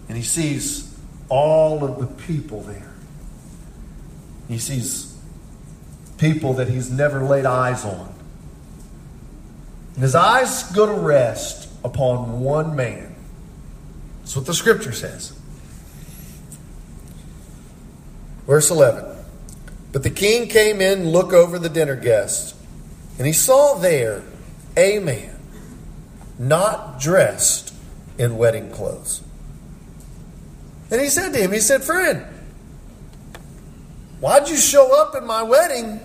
And 0.08 0.16
he 0.16 0.22
sees 0.22 0.94
all 1.28 1.84
of 1.84 1.98
the 2.00 2.06
people 2.24 2.62
there. 2.62 2.92
He 4.48 4.58
sees 4.58 5.11
people 6.22 6.54
that 6.54 6.68
he's 6.68 6.90
never 6.90 7.22
laid 7.22 7.44
eyes 7.44 7.84
on. 7.84 8.14
And 9.94 10.02
his 10.02 10.14
eyes 10.14 10.62
go 10.70 10.86
to 10.86 10.92
rest 10.92 11.68
upon 11.84 12.40
one 12.40 12.74
man 12.74 13.12
that's 14.22 14.36
what 14.36 14.46
the 14.46 14.54
scripture 14.54 14.92
says. 14.92 15.38
Verse 18.46 18.70
11. 18.70 19.04
But 19.92 20.04
the 20.04 20.10
king 20.10 20.48
came 20.48 20.80
in 20.80 21.10
looked 21.10 21.34
over 21.34 21.58
the 21.58 21.68
dinner 21.68 21.96
guests, 21.96 22.58
and 23.18 23.26
he 23.26 23.32
saw 23.32 23.74
there 23.74 24.22
a 24.76 25.00
man 25.00 25.38
not 26.38 26.98
dressed 26.98 27.74
in 28.16 28.38
wedding 28.38 28.70
clothes. 28.70 29.22
And 30.90 31.00
he 31.00 31.08
said 31.08 31.32
to 31.34 31.38
him, 31.38 31.52
He 31.52 31.58
said, 31.58 31.84
Friend, 31.84 32.24
why'd 34.20 34.48
you 34.48 34.56
show 34.56 34.98
up 34.98 35.14
at 35.14 35.24
my 35.24 35.42
wedding 35.42 36.00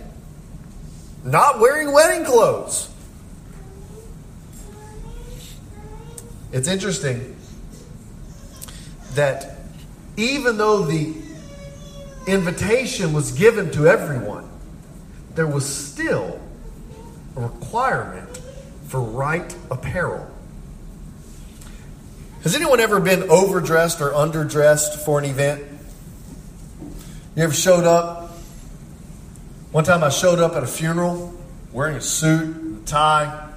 not 1.28 1.60
wearing 1.60 1.92
wedding 1.92 2.26
clothes? 2.26 2.90
It's 6.52 6.68
interesting 6.68 7.36
that 9.16 9.58
even 10.16 10.58
though 10.58 10.84
the 10.84 11.14
invitation 12.26 13.14
was 13.14 13.32
given 13.32 13.72
to 13.72 13.88
everyone, 13.88 14.50
there 15.36 15.48
was 15.48 15.66
still 15.66 16.40
a 17.36 17.42
requirement 17.42 18.42
for 18.88 19.02
right 19.02 19.56
apparel. 19.70 20.30
Has 22.44 22.56
anyone 22.56 22.80
ever 22.80 23.00
been 23.00 23.30
overdressed 23.30 24.00
or 24.02 24.12
underdressed 24.12 25.04
for 25.04 25.20
an 25.20 25.26
event? 25.26 25.64
You 27.36 27.44
ever 27.44 27.54
showed 27.54 27.84
up? 27.84 28.27
One 29.72 29.84
time 29.84 30.04
I 30.04 30.10
showed 30.10 30.40
up 30.40 30.54
at 30.54 30.64
a 30.64 30.68
funeral 30.68 31.34
wearing 31.72 31.98
a 31.98 32.02
suit, 32.02 32.56
and 32.56 32.82
a 32.82 32.86
tie. 32.86 33.50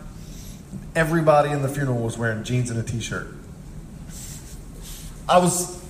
Everybody 0.95 1.51
in 1.51 1.63
the 1.63 1.69
funeral 1.69 1.99
was 1.99 2.19
wearing 2.19 2.43
jeans 2.43 2.71
and 2.71 2.81
a 2.81 2.83
t 2.83 3.01
shirt. 3.01 3.29
I 5.29 5.39
was, 5.39 5.81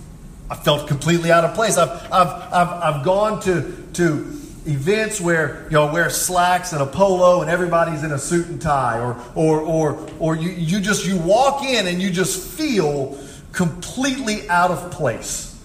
I 0.50 0.56
felt 0.56 0.86
completely 0.86 1.32
out 1.32 1.44
of 1.44 1.54
place. 1.54 1.78
I've, 1.78 1.88
I've, 2.12 2.52
I've, 2.52 2.68
I've 2.68 3.04
gone 3.04 3.40
to, 3.42 3.72
to 3.94 4.38
events 4.66 5.20
where 5.20 5.64
you 5.64 5.70
know 5.70 5.90
wear 5.90 6.10
slacks 6.10 6.74
and 6.74 6.82
a 6.82 6.86
polo 6.86 7.40
and 7.40 7.50
everybody's 7.50 8.04
in 8.04 8.12
a 8.12 8.18
suit 8.18 8.46
and 8.48 8.60
tie 8.60 9.00
or 9.00 9.16
or 9.34 9.60
or 9.62 10.08
or 10.18 10.36
you, 10.36 10.50
you 10.50 10.80
just 10.80 11.06
you 11.06 11.16
walk 11.16 11.64
in 11.64 11.86
and 11.86 12.02
you 12.02 12.10
just 12.10 12.46
feel 12.46 13.18
completely 13.52 14.48
out 14.50 14.70
of 14.70 14.90
place 14.90 15.58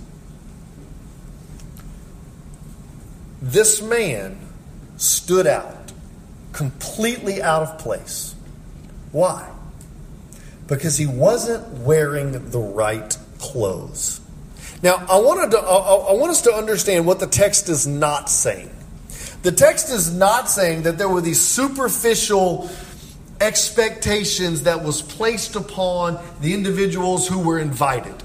this 3.41 3.82
man 3.82 4.44
stood 4.97 5.47
out 5.47 5.91
completely 6.51 7.41
out 7.41 7.63
of 7.63 7.77
place 7.77 8.34
why 9.12 9.51
because 10.67 10.97
he 10.97 11.05
wasn't 11.05 11.67
wearing 11.79 12.49
the 12.49 12.60
right 12.60 13.17
clothes. 13.39 14.21
Now, 14.81 15.05
I, 15.10 15.19
wanted 15.19 15.51
to, 15.51 15.58
I, 15.60 16.12
I 16.12 16.13
want 16.13 16.31
us 16.31 16.41
to 16.43 16.53
understand 16.53 17.05
what 17.05 17.19
the 17.19 17.27
text 17.27 17.69
is 17.69 17.86
not 17.86 18.29
saying. 18.29 18.69
The 19.43 19.51
text 19.51 19.89
is 19.89 20.13
not 20.13 20.49
saying 20.49 20.84
that 20.84 20.97
there 20.97 21.10
were 21.10 21.21
these 21.21 21.41
superficial 21.41 22.69
expectations 23.39 24.63
that 24.63 24.84
was 24.84 25.01
placed 25.01 25.55
upon 25.55 26.23
the 26.41 26.53
individuals 26.53 27.27
who 27.27 27.39
were 27.39 27.60
invited. 27.60 28.15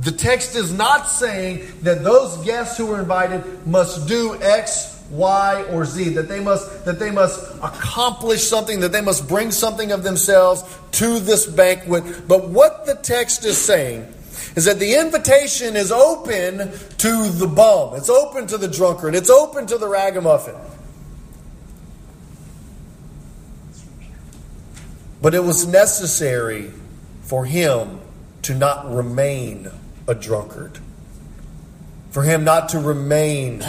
The 0.00 0.12
text 0.12 0.56
is 0.56 0.72
not 0.72 1.08
saying 1.08 1.66
that 1.82 2.02
those 2.02 2.38
guests 2.44 2.78
who 2.78 2.86
were 2.86 3.00
invited 3.00 3.66
must 3.66 4.08
do 4.08 4.40
X, 4.40 4.99
Y, 5.10 5.64
or 5.70 5.84
Z, 5.84 6.10
that 6.10 6.28
they 6.28 6.40
must 6.40 6.84
that 6.84 6.98
they 6.98 7.10
must 7.10 7.52
accomplish 7.56 8.44
something, 8.44 8.80
that 8.80 8.92
they 8.92 9.00
must 9.00 9.28
bring 9.28 9.50
something 9.50 9.92
of 9.92 10.02
themselves 10.02 10.62
to 10.92 11.18
this 11.18 11.46
banquet. 11.46 12.28
But 12.28 12.48
what 12.48 12.86
the 12.86 12.94
text 12.94 13.44
is 13.44 13.58
saying 13.58 14.12
is 14.56 14.64
that 14.64 14.78
the 14.78 14.94
invitation 14.94 15.76
is 15.76 15.92
open 15.92 16.58
to 16.98 17.28
the 17.28 17.46
bum, 17.46 17.94
it's 17.96 18.08
open 18.08 18.46
to 18.48 18.58
the 18.58 18.68
drunkard, 18.68 19.14
it's 19.14 19.30
open 19.30 19.66
to 19.66 19.78
the 19.78 19.88
ragamuffin. 19.88 20.56
But 25.22 25.34
it 25.34 25.44
was 25.44 25.66
necessary 25.66 26.70
for 27.22 27.44
him 27.44 28.00
to 28.42 28.54
not 28.54 28.90
remain 28.92 29.70
a 30.08 30.14
drunkard, 30.14 30.78
for 32.10 32.22
him 32.22 32.42
not 32.42 32.70
to 32.70 32.78
remain 32.78 33.62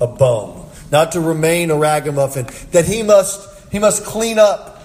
a 0.00 0.06
bum, 0.06 0.65
not 0.90 1.12
to 1.12 1.20
remain 1.20 1.70
a 1.70 1.76
ragamuffin, 1.76 2.46
that 2.72 2.84
he 2.84 3.02
must, 3.02 3.48
he 3.70 3.78
must 3.78 4.04
clean 4.04 4.38
up, 4.38 4.82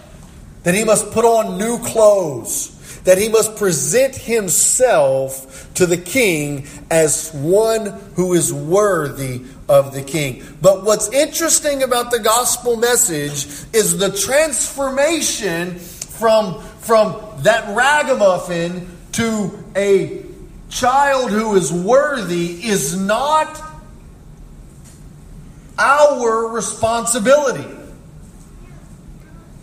that 0.63 0.73
he 0.73 0.83
must 0.83 1.11
put 1.11 1.25
on 1.25 1.57
new 1.57 1.79
clothes 1.79 2.77
that 3.03 3.17
he 3.17 3.29
must 3.29 3.55
present 3.55 4.15
himself 4.15 5.73
to 5.73 5.85
the 5.85 5.97
king 5.97 6.67
as 6.89 7.31
one 7.33 7.85
who 8.15 8.33
is 8.33 8.53
worthy 8.53 9.41
of 9.67 9.93
the 9.93 10.01
king. 10.01 10.43
But 10.61 10.83
what's 10.83 11.09
interesting 11.09 11.83
about 11.83 12.11
the 12.11 12.19
gospel 12.19 12.77
message 12.77 13.45
is 13.73 13.97
the 13.97 14.11
transformation 14.11 15.79
from, 15.79 16.61
from 16.79 17.21
that 17.39 17.75
ragamuffin 17.75 18.87
to 19.13 19.63
a 19.75 20.25
child 20.69 21.31
who 21.31 21.55
is 21.55 21.71
worthy 21.71 22.65
is 22.65 22.97
not 22.97 23.70
our 25.81 26.47
responsibility, 26.47 27.67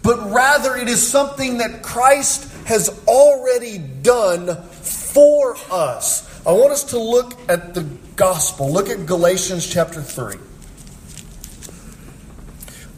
but 0.03 0.33
rather 0.33 0.77
it 0.77 0.89
is 0.89 1.09
something 1.09 1.59
that 1.59 1.83
Christ 1.83 2.53
has 2.67 2.91
already 3.07 3.79
done 3.79 4.63
for 4.65 5.57
us. 5.71 6.45
I 6.45 6.53
want 6.53 6.73
us 6.73 6.85
to 6.85 6.99
look 6.99 7.35
at 7.49 7.75
the 7.75 7.83
gospel. 8.17 8.73
Look 8.73 8.89
at 8.89 9.07
Galatians 9.07 9.67
chapter 9.71 10.03
3. 10.03 10.37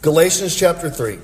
Galatians 0.03 0.57
chapter 0.57 0.89
3. 0.89 1.19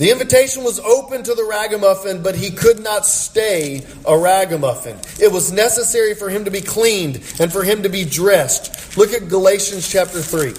The 0.00 0.10
invitation 0.10 0.64
was 0.64 0.80
open 0.80 1.22
to 1.24 1.34
the 1.34 1.44
ragamuffin, 1.44 2.22
but 2.22 2.34
he 2.34 2.52
could 2.52 2.82
not 2.82 3.04
stay 3.04 3.84
a 4.06 4.16
ragamuffin. 4.18 4.96
It 5.22 5.30
was 5.30 5.52
necessary 5.52 6.14
for 6.14 6.30
him 6.30 6.46
to 6.46 6.50
be 6.50 6.62
cleaned 6.62 7.16
and 7.38 7.52
for 7.52 7.62
him 7.62 7.82
to 7.82 7.90
be 7.90 8.06
dressed. 8.06 8.96
Look 8.96 9.12
at 9.12 9.28
Galatians 9.28 9.86
chapter 9.86 10.22
3. 10.22 10.54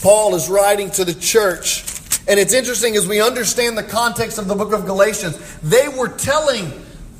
Paul 0.00 0.36
is 0.36 0.48
writing 0.48 0.92
to 0.92 1.04
the 1.04 1.14
church, 1.14 1.82
and 2.28 2.38
it's 2.38 2.54
interesting 2.54 2.94
as 2.94 3.08
we 3.08 3.20
understand 3.20 3.76
the 3.76 3.82
context 3.82 4.38
of 4.38 4.46
the 4.46 4.54
book 4.54 4.72
of 4.72 4.86
Galatians. 4.86 5.40
They 5.64 5.88
were 5.88 6.10
telling 6.10 6.70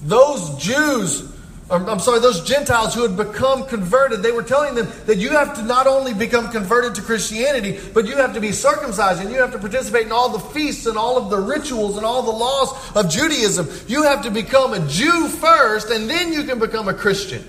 those 0.04 0.62
Jews 0.62 1.22
I'm 1.68 1.98
sorry, 1.98 2.20
those 2.20 2.44
Gentiles 2.44 2.94
who 2.94 3.02
had 3.02 3.16
become 3.16 3.66
converted, 3.66 4.22
they 4.22 4.30
were 4.30 4.44
telling 4.44 4.76
them 4.76 4.88
that 5.06 5.16
you 5.16 5.30
have 5.30 5.56
to 5.56 5.62
not 5.62 5.88
only 5.88 6.14
become 6.14 6.48
converted 6.52 6.94
to 6.94 7.02
Christianity, 7.02 7.80
but 7.92 8.06
you 8.06 8.16
have 8.18 8.34
to 8.34 8.40
be 8.40 8.52
circumcised 8.52 9.20
and 9.20 9.32
you 9.32 9.40
have 9.40 9.50
to 9.50 9.58
participate 9.58 10.06
in 10.06 10.12
all 10.12 10.28
the 10.28 10.38
feasts 10.38 10.86
and 10.86 10.96
all 10.96 11.18
of 11.18 11.28
the 11.28 11.38
rituals 11.38 11.96
and 11.96 12.06
all 12.06 12.22
the 12.22 12.30
laws 12.30 12.94
of 12.94 13.10
Judaism. 13.10 13.68
You 13.88 14.04
have 14.04 14.22
to 14.22 14.30
become 14.30 14.74
a 14.74 14.86
Jew 14.86 15.26
first, 15.26 15.90
and 15.90 16.08
then 16.08 16.32
you 16.32 16.44
can 16.44 16.60
become 16.60 16.86
a 16.86 16.94
Christian. 16.94 17.44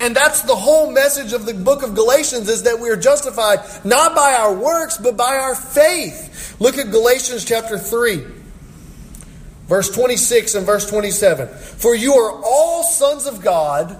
And 0.00 0.16
that's 0.16 0.42
the 0.42 0.56
whole 0.56 0.90
message 0.90 1.32
of 1.32 1.46
the 1.46 1.54
book 1.54 1.84
of 1.84 1.94
Galatians 1.94 2.48
is 2.48 2.64
that 2.64 2.80
we 2.80 2.90
are 2.90 2.96
justified 2.96 3.60
not 3.84 4.16
by 4.16 4.34
our 4.34 4.52
works, 4.52 4.98
but 4.98 5.16
by 5.16 5.36
our 5.36 5.54
faith. 5.54 6.56
Look 6.60 6.78
at 6.78 6.90
Galatians 6.90 7.44
chapter 7.44 7.78
3. 7.78 8.24
Verse 9.66 9.90
26 9.90 10.54
and 10.56 10.66
verse 10.66 10.88
27. 10.88 11.48
For 11.48 11.94
you 11.94 12.14
are 12.14 12.42
all 12.44 12.82
sons 12.82 13.26
of 13.26 13.42
God 13.42 13.98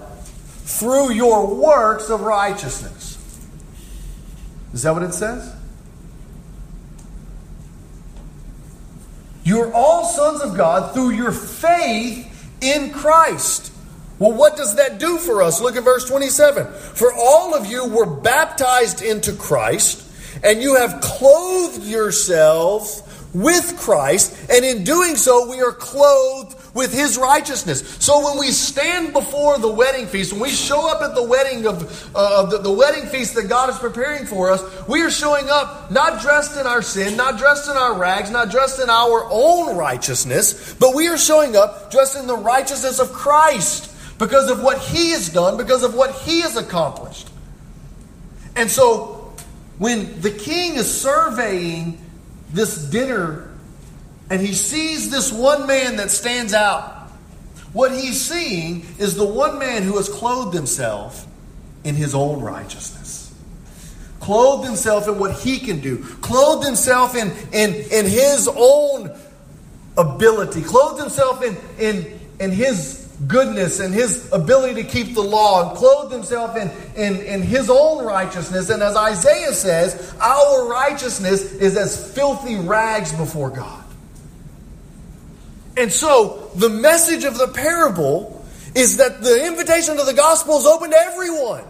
through 0.63 1.11
your 1.11 1.55
works 1.55 2.09
of 2.09 2.21
righteousness. 2.21 3.17
Is 4.73 4.83
that 4.83 4.93
what 4.93 5.03
it 5.03 5.13
says? 5.13 5.53
You 9.43 9.61
are 9.61 9.73
all 9.73 10.05
sons 10.05 10.41
of 10.41 10.57
God 10.57 10.93
through 10.93 11.11
your 11.11 11.31
faith 11.31 12.31
in 12.61 12.91
Christ. 12.91 13.71
Well, 14.17 14.31
what 14.31 14.57
does 14.57 14.75
that 14.75 14.99
do 14.99 15.17
for 15.17 15.41
us? 15.41 15.61
Look 15.61 15.75
at 15.75 15.83
verse 15.83 16.07
27. 16.09 16.67
For 16.73 17.13
all 17.13 17.53
of 17.53 17.67
you 17.67 17.87
were 17.87 18.05
baptized 18.05 19.01
into 19.01 19.33
Christ, 19.33 20.03
and 20.43 20.61
you 20.61 20.75
have 20.75 20.99
clothed 21.01 21.83
yourselves 21.83 23.03
with 23.35 23.77
Christ, 23.77 24.49
and 24.49 24.63
in 24.63 24.85
doing 24.85 25.17
so, 25.17 25.49
we 25.49 25.61
are 25.61 25.73
clothed 25.73 26.55
with 26.73 26.93
His 26.93 27.17
righteousness. 27.17 27.97
So 27.99 28.23
when 28.23 28.39
we 28.39 28.51
stand 28.51 29.11
before 29.11 29.57
the 29.59 29.69
wedding 29.69 30.07
feast, 30.07 30.31
when 30.31 30.41
we 30.41 30.49
show 30.49 30.89
up 30.89 31.01
at 31.01 31.15
the 31.15 31.23
wedding 31.23 31.67
of 31.67 32.11
uh, 32.15 32.45
the, 32.45 32.59
the 32.59 32.71
wedding 32.71 33.07
feast 33.07 33.35
that 33.35 33.49
God 33.49 33.69
is 33.69 33.77
preparing 33.77 34.25
for 34.25 34.51
us, 34.51 34.87
we 34.87 35.01
are 35.01 35.11
showing 35.11 35.49
up 35.49 35.91
not 35.91 36.21
dressed 36.21 36.57
in 36.57 36.65
our 36.65 36.81
sin, 36.81 37.17
not 37.17 37.37
dressed 37.37 37.69
in 37.69 37.75
our 37.75 37.97
rags, 37.97 38.31
not 38.31 38.51
dressed 38.51 38.79
in 38.79 38.89
our 38.89 39.27
own 39.29 39.75
righteousness, 39.75 40.73
but 40.75 40.95
we 40.95 41.09
are 41.09 41.17
showing 41.17 41.57
up 41.57 41.91
dressed 41.91 42.15
in 42.15 42.27
the 42.27 42.37
righteousness 42.37 42.99
of 42.99 43.11
Christ 43.11 43.93
because 44.17 44.49
of 44.49 44.63
what 44.63 44.79
He 44.79 45.11
has 45.11 45.27
done, 45.27 45.57
because 45.57 45.83
of 45.83 45.93
what 45.93 46.11
He 46.11 46.39
has 46.39 46.55
accomplished. 46.55 47.29
And 48.55 48.71
so 48.71 49.33
when 49.77 50.21
the 50.21 50.31
king 50.31 50.75
is 50.75 51.01
surveying 51.01 51.99
this 52.55 52.77
dinner 52.77 53.49
and 54.29 54.41
he 54.41 54.53
sees 54.53 55.11
this 55.11 55.31
one 55.31 55.67
man 55.67 55.97
that 55.97 56.09
stands 56.09 56.53
out. 56.53 57.09
What 57.73 57.91
he's 57.91 58.19
seeing 58.19 58.85
is 58.97 59.15
the 59.15 59.25
one 59.25 59.59
man 59.59 59.83
who 59.83 59.97
has 59.97 60.09
clothed 60.09 60.55
himself 60.55 61.27
in 61.83 61.95
his 61.95 62.15
own 62.15 62.41
righteousness. 62.41 63.33
Clothed 64.19 64.65
himself 64.65 65.07
in 65.07 65.19
what 65.19 65.33
he 65.33 65.59
can 65.59 65.81
do. 65.81 65.99
Clothed 66.21 66.65
himself 66.65 67.15
in, 67.15 67.31
in, 67.51 67.75
in 67.91 68.05
his 68.05 68.49
own 68.55 69.15
ability. 69.97 70.63
Clothed 70.63 70.99
himself 70.99 71.43
in, 71.43 71.55
in, 71.77 72.19
in 72.39 72.51
his 72.51 73.04
goodness 73.27 73.79
and 73.79 73.93
his 73.93 74.31
ability 74.31 74.83
to 74.83 74.89
keep 74.89 75.15
the 75.15 75.21
law 75.21 75.69
and 75.69 75.77
clothe 75.77 76.11
himself 76.11 76.57
in, 76.57 76.69
in, 76.95 77.21
in 77.21 77.41
his 77.41 77.69
own 77.69 78.05
righteousness. 78.05 78.69
And 78.69 78.83
as 78.83 78.95
Isaiah 78.95 79.53
says, 79.53 80.13
our 80.19 80.67
righteousness 80.67 81.53
is 81.53 81.77
as 81.77 82.13
filthy 82.13 82.57
rags 82.57 83.13
before 83.13 83.49
God. 83.49 83.83
And 85.77 85.91
so 85.91 86.51
the 86.55 86.69
message 86.69 87.23
of 87.23 87.37
the 87.37 87.47
parable 87.47 88.45
is 88.75 88.97
that 88.97 89.21
the 89.21 89.45
invitation 89.45 89.97
to 89.97 90.03
the 90.03 90.13
gospel 90.13 90.57
is 90.57 90.65
open 90.65 90.91
to 90.91 90.97
everyone. 90.97 91.63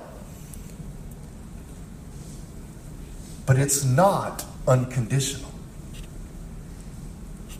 But 3.45 3.57
it's 3.59 3.83
not 3.83 4.43
unconditional. 4.67 5.51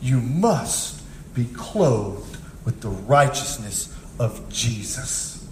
You 0.00 0.20
must 0.20 1.02
be 1.34 1.44
clothed 1.44 2.35
with 2.66 2.82
the 2.82 2.88
righteousness 2.90 3.96
of 4.18 4.46
Jesus. 4.50 5.48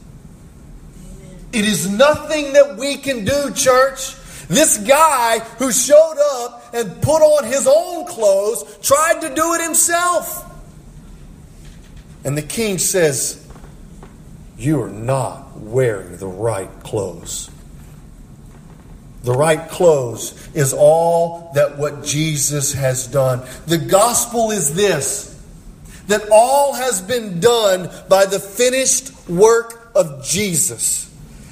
It 1.52 1.64
is 1.64 1.88
nothing 1.88 2.52
that 2.54 2.76
we 2.76 2.96
can 2.96 3.24
do, 3.24 3.52
church. 3.54 4.16
This 4.48 4.76
guy 4.78 5.38
who 5.58 5.72
showed 5.72 6.16
up 6.42 6.74
and 6.74 7.00
put 7.00 7.22
on 7.22 7.44
his 7.44 7.66
own 7.66 8.06
clothes 8.06 8.78
tried 8.82 9.20
to 9.20 9.32
do 9.32 9.54
it 9.54 9.62
himself. 9.62 10.50
And 12.24 12.36
the 12.36 12.42
king 12.42 12.78
says, 12.78 13.46
You 14.58 14.82
are 14.82 14.90
not 14.90 15.56
wearing 15.56 16.16
the 16.16 16.26
right 16.26 16.70
clothes. 16.82 17.50
The 19.22 19.32
right 19.32 19.70
clothes 19.70 20.48
is 20.54 20.74
all 20.74 21.52
that 21.54 21.78
what 21.78 22.04
Jesus 22.04 22.74
has 22.74 23.06
done. 23.06 23.42
The 23.66 23.78
gospel 23.78 24.50
is 24.50 24.74
this 24.74 25.33
that 26.08 26.28
all 26.30 26.74
has 26.74 27.00
been 27.00 27.40
done 27.40 27.90
by 28.08 28.26
the 28.26 28.40
finished 28.40 29.28
work 29.28 29.90
of 29.94 30.24
Jesus. 30.24 31.04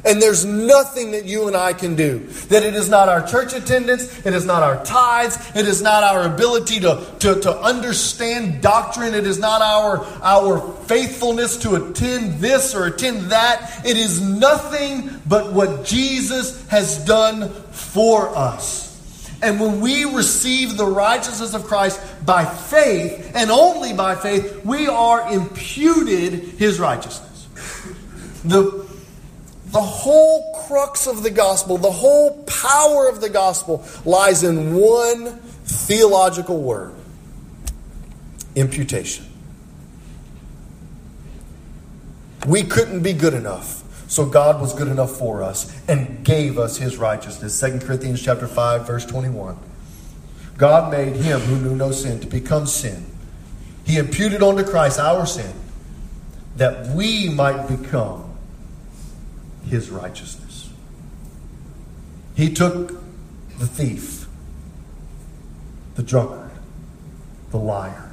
And 0.05 0.21
there's 0.21 0.45
nothing 0.45 1.13
that 1.13 1.27
you 1.27 1.47
and 1.47 1.57
I 1.57 1.73
can 1.73 1.95
do. 1.95 2.19
That 2.49 2.65
it 2.65 2.75
is 2.75 2.89
not 2.89 3.09
our 3.09 3.25
church 3.25 3.55
attendance, 3.55 4.27
it 4.27 4.35
is 4.35 4.45
not 4.45 4.63
our 4.65 4.85
tithes, 4.85 5.39
it 5.55 5.69
is 5.69 5.81
not 5.81 6.03
our 6.03 6.23
ability 6.23 6.81
to, 6.81 7.07
to, 7.21 7.41
to 7.41 7.57
understand 7.59 8.61
doctrine, 8.61 9.15
it 9.15 9.27
is 9.27 9.39
not 9.39 9.63
our, 9.63 10.05
our 10.23 10.61
faithfulness 10.87 11.57
to 11.59 11.77
attend 11.77 12.41
this 12.41 12.75
or 12.75 12.87
attend 12.87 13.31
that. 13.31 13.87
It 13.87 13.97
is 13.97 14.21
nothing 14.21 15.11
but 15.27 15.53
what 15.53 15.85
Jesus 15.85 16.67
has 16.67 17.05
done 17.05 17.51
for 17.71 18.37
us. 18.37 18.92
And 19.43 19.59
when 19.59 19.81
we 19.81 20.05
receive 20.05 20.77
the 20.77 20.87
righteousness 20.87 21.53
of 21.53 21.65
Christ 21.65 22.01
by 22.25 22.45
faith, 22.45 23.33
and 23.35 23.51
only 23.51 23.93
by 23.93 24.15
faith, 24.15 24.65
we 24.65 24.87
are 24.87 25.33
imputed 25.33 26.33
his 26.33 26.79
righteousness. 26.79 27.49
The, 28.45 28.87
the 29.67 29.81
whole 29.81 30.55
crux 30.67 31.09
of 31.09 31.25
the 31.25 31.31
gospel, 31.31 31.77
the 31.77 31.91
whole 31.91 32.45
power 32.45 33.09
of 33.09 33.21
the 33.21 33.29
gospel 33.29 33.85
lies 34.05 34.45
in 34.45 34.75
one 34.75 35.39
theological 35.65 36.61
word 36.61 36.95
imputation. 38.55 39.27
We 42.47 42.63
couldn't 42.63 43.03
be 43.03 43.13
good 43.13 43.35
enough. 43.35 43.82
So 44.13 44.27
God 44.27 44.61
was 44.61 44.75
good 44.75 44.89
enough 44.89 45.17
for 45.17 45.43
us 45.43 45.75
and 45.89 46.23
gave 46.23 46.59
us 46.59 46.77
his 46.77 46.99
righteousness. 46.99 47.59
2 47.59 47.79
Corinthians 47.79 48.23
chapter 48.23 48.47
5 48.47 48.87
verse 48.87 49.07
21. 49.07 49.57
God 50.59 50.93
made 50.93 51.17
him 51.17 51.41
who 51.41 51.57
knew 51.57 51.75
no 51.75 51.93
sin 51.93 52.21
to 52.21 52.27
become 52.27 52.67
sin. 52.67 53.07
He 53.87 53.97
imputed 53.97 54.43
onto 54.43 54.65
Christ 54.65 55.01
our 55.01 55.25
sin 55.25 55.51
that 56.57 56.89
we 56.89 57.31
might 57.31 57.67
become 57.67 58.37
his 59.65 59.89
righteousness. 59.89 60.69
He 62.37 62.53
took 62.53 62.89
the 63.59 63.67
thief, 63.67 64.27
the 65.95 66.03
drunkard, 66.03 66.51
the 67.51 67.57
liar, 67.57 68.13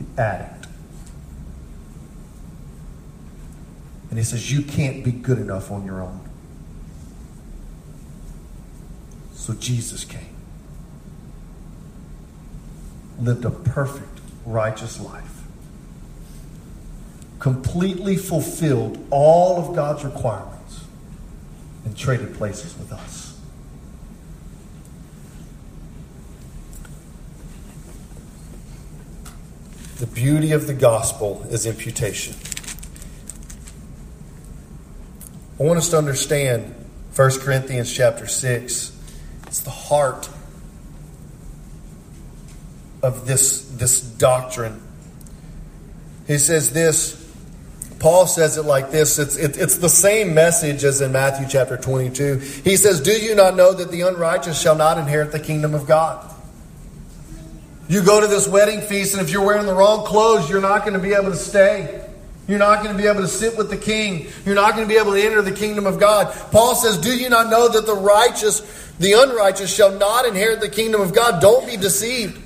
the 0.00 0.20
addict, 0.20 0.57
and 4.10 4.18
he 4.18 4.24
says, 4.24 4.50
You 4.50 4.62
can't 4.62 5.04
be 5.04 5.12
good 5.12 5.38
enough 5.38 5.70
on 5.70 5.84
your 5.84 6.02
own. 6.02 6.20
So 9.34 9.54
Jesus 9.54 10.04
came, 10.04 10.36
lived 13.18 13.44
a 13.44 13.50
perfect, 13.50 14.20
righteous 14.44 15.00
life, 15.00 15.42
completely 17.38 18.16
fulfilled 18.16 19.04
all 19.10 19.58
of 19.58 19.74
God's 19.74 20.04
requirements, 20.04 20.84
and 21.84 21.96
traded 21.96 22.34
places 22.34 22.76
with 22.76 22.92
us. 22.92 23.28
The 29.98 30.06
beauty 30.06 30.52
of 30.52 30.66
the 30.66 30.74
gospel 30.74 31.44
is 31.50 31.66
imputation. 31.66 32.34
I 35.58 35.64
want 35.64 35.78
us 35.78 35.90
to 35.90 35.98
understand 35.98 36.74
1 37.16 37.40
Corinthians 37.40 37.92
chapter 37.92 38.26
6 38.26 38.96
it's 39.48 39.60
the 39.60 39.70
heart 39.70 40.28
of 43.02 43.26
this, 43.26 43.62
this 43.62 44.00
doctrine. 44.02 44.82
He 46.26 46.36
says 46.36 46.70
this, 46.70 47.16
Paul 47.98 48.26
says 48.26 48.58
it 48.58 48.64
like 48.64 48.90
this. 48.90 49.18
It's, 49.18 49.36
it, 49.36 49.56
it's 49.56 49.78
the 49.78 49.88
same 49.88 50.34
message 50.34 50.84
as 50.84 51.00
in 51.00 51.12
Matthew 51.12 51.46
chapter 51.48 51.78
22. 51.78 52.36
He 52.62 52.76
says, 52.76 53.00
Do 53.00 53.12
you 53.12 53.34
not 53.34 53.56
know 53.56 53.72
that 53.72 53.90
the 53.90 54.02
unrighteous 54.02 54.60
shall 54.60 54.76
not 54.76 54.98
inherit 54.98 55.32
the 55.32 55.40
kingdom 55.40 55.74
of 55.74 55.86
God? 55.86 56.24
You 57.88 58.04
go 58.04 58.20
to 58.20 58.26
this 58.26 58.46
wedding 58.46 58.82
feast, 58.82 59.14
and 59.14 59.22
if 59.22 59.30
you're 59.30 59.44
wearing 59.44 59.64
the 59.64 59.74
wrong 59.74 60.04
clothes, 60.04 60.50
you're 60.50 60.60
not 60.60 60.82
going 60.82 60.92
to 60.92 60.98
be 60.98 61.14
able 61.14 61.30
to 61.30 61.36
stay. 61.36 62.06
You're 62.48 62.58
not 62.58 62.82
going 62.82 62.96
to 62.96 63.00
be 63.00 63.06
able 63.06 63.20
to 63.20 63.28
sit 63.28 63.58
with 63.58 63.68
the 63.68 63.76
king. 63.76 64.26
You're 64.46 64.54
not 64.54 64.74
going 64.74 64.88
to 64.88 64.92
be 64.92 64.98
able 64.98 65.12
to 65.12 65.22
enter 65.22 65.42
the 65.42 65.52
kingdom 65.52 65.86
of 65.86 66.00
God. 66.00 66.34
Paul 66.50 66.74
says, 66.74 66.96
Do 66.96 67.14
you 67.14 67.28
not 67.28 67.50
know 67.50 67.68
that 67.68 67.84
the 67.84 67.94
righteous, 67.94 68.60
the 68.98 69.12
unrighteous, 69.12 69.72
shall 69.72 69.92
not 69.92 70.24
inherit 70.24 70.60
the 70.60 70.70
kingdom 70.70 71.02
of 71.02 71.14
God? 71.14 71.42
Don't 71.42 71.66
be 71.66 71.76
deceived. 71.76 72.42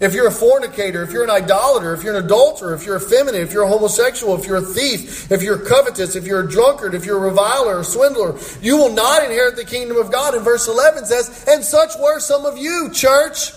If 0.00 0.14
you're 0.14 0.28
a 0.28 0.32
fornicator, 0.32 1.02
if 1.02 1.12
you're 1.12 1.24
an 1.24 1.30
idolater, 1.30 1.92
if 1.92 2.02
you're 2.02 2.16
an 2.16 2.24
adulterer, 2.24 2.72
if 2.72 2.86
you're 2.86 2.96
effeminate, 2.96 3.42
if 3.42 3.52
you're 3.52 3.64
a 3.64 3.68
homosexual, 3.68 4.34
if 4.34 4.46
you're 4.46 4.56
a 4.56 4.62
thief, 4.62 5.30
if 5.30 5.42
you're 5.42 5.58
covetous, 5.58 6.16
if 6.16 6.26
you're 6.26 6.40
a 6.40 6.48
drunkard, 6.48 6.94
if 6.94 7.04
you're 7.04 7.18
a 7.18 7.28
reviler, 7.28 7.80
a 7.80 7.84
swindler, 7.84 8.38
you 8.62 8.78
will 8.78 8.94
not 8.94 9.22
inherit 9.22 9.56
the 9.56 9.64
kingdom 9.66 9.98
of 9.98 10.10
God. 10.10 10.34
And 10.34 10.42
verse 10.42 10.66
11 10.66 11.04
says, 11.04 11.44
And 11.46 11.62
such 11.62 11.90
were 12.00 12.18
some 12.18 12.46
of 12.46 12.56
you, 12.56 12.88
church. 12.94 13.52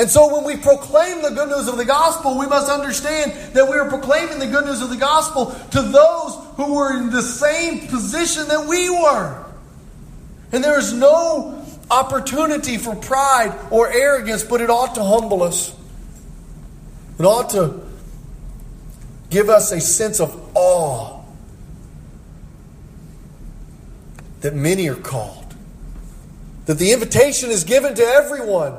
And 0.00 0.08
so 0.08 0.34
when 0.34 0.44
we 0.44 0.56
proclaim 0.56 1.20
the 1.20 1.28
good 1.28 1.50
news 1.50 1.68
of 1.68 1.76
the 1.76 1.84
gospel, 1.84 2.38
we 2.38 2.46
must 2.46 2.70
understand 2.70 3.32
that 3.54 3.68
we 3.68 3.76
are 3.76 3.86
proclaiming 3.86 4.38
the 4.38 4.46
good 4.46 4.64
news 4.64 4.80
of 4.80 4.88
the 4.88 4.96
gospel 4.96 5.54
to 5.72 5.82
those 5.82 6.38
who 6.56 6.72
were 6.72 6.96
in 6.96 7.10
the 7.10 7.20
same 7.20 7.86
position 7.86 8.48
that 8.48 8.66
we 8.66 8.88
were. 8.88 9.44
And 10.52 10.64
there 10.64 10.78
is 10.78 10.94
no 10.94 11.62
opportunity 11.90 12.78
for 12.78 12.96
pride 12.96 13.54
or 13.70 13.92
arrogance, 13.92 14.42
but 14.42 14.62
it 14.62 14.70
ought 14.70 14.94
to 14.94 15.04
humble 15.04 15.42
us. 15.42 15.76
It 17.18 17.26
ought 17.26 17.50
to 17.50 17.86
give 19.28 19.50
us 19.50 19.70
a 19.70 19.82
sense 19.82 20.18
of 20.18 20.34
awe 20.54 21.22
that 24.40 24.54
many 24.54 24.88
are 24.88 24.94
called, 24.94 25.54
that 26.64 26.78
the 26.78 26.92
invitation 26.92 27.50
is 27.50 27.64
given 27.64 27.94
to 27.96 28.02
everyone. 28.02 28.72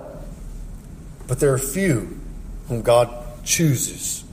But 1.27 1.39
there 1.39 1.53
are 1.53 1.57
few 1.57 2.19
whom 2.67 2.81
God 2.81 3.09
chooses 3.43 4.23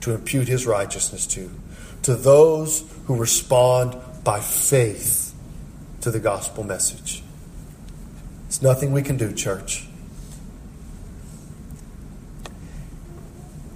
to 0.00 0.14
impute 0.14 0.48
his 0.48 0.66
righteousness 0.66 1.26
to, 1.28 1.50
to 2.02 2.14
those 2.14 2.84
who 3.06 3.16
respond 3.16 3.96
by 4.24 4.40
faith 4.40 5.34
to 6.00 6.10
the 6.10 6.20
gospel 6.20 6.64
message. 6.64 7.22
It's 8.46 8.62
nothing 8.62 8.92
we 8.92 9.02
can 9.02 9.16
do, 9.16 9.32
church. 9.32 9.86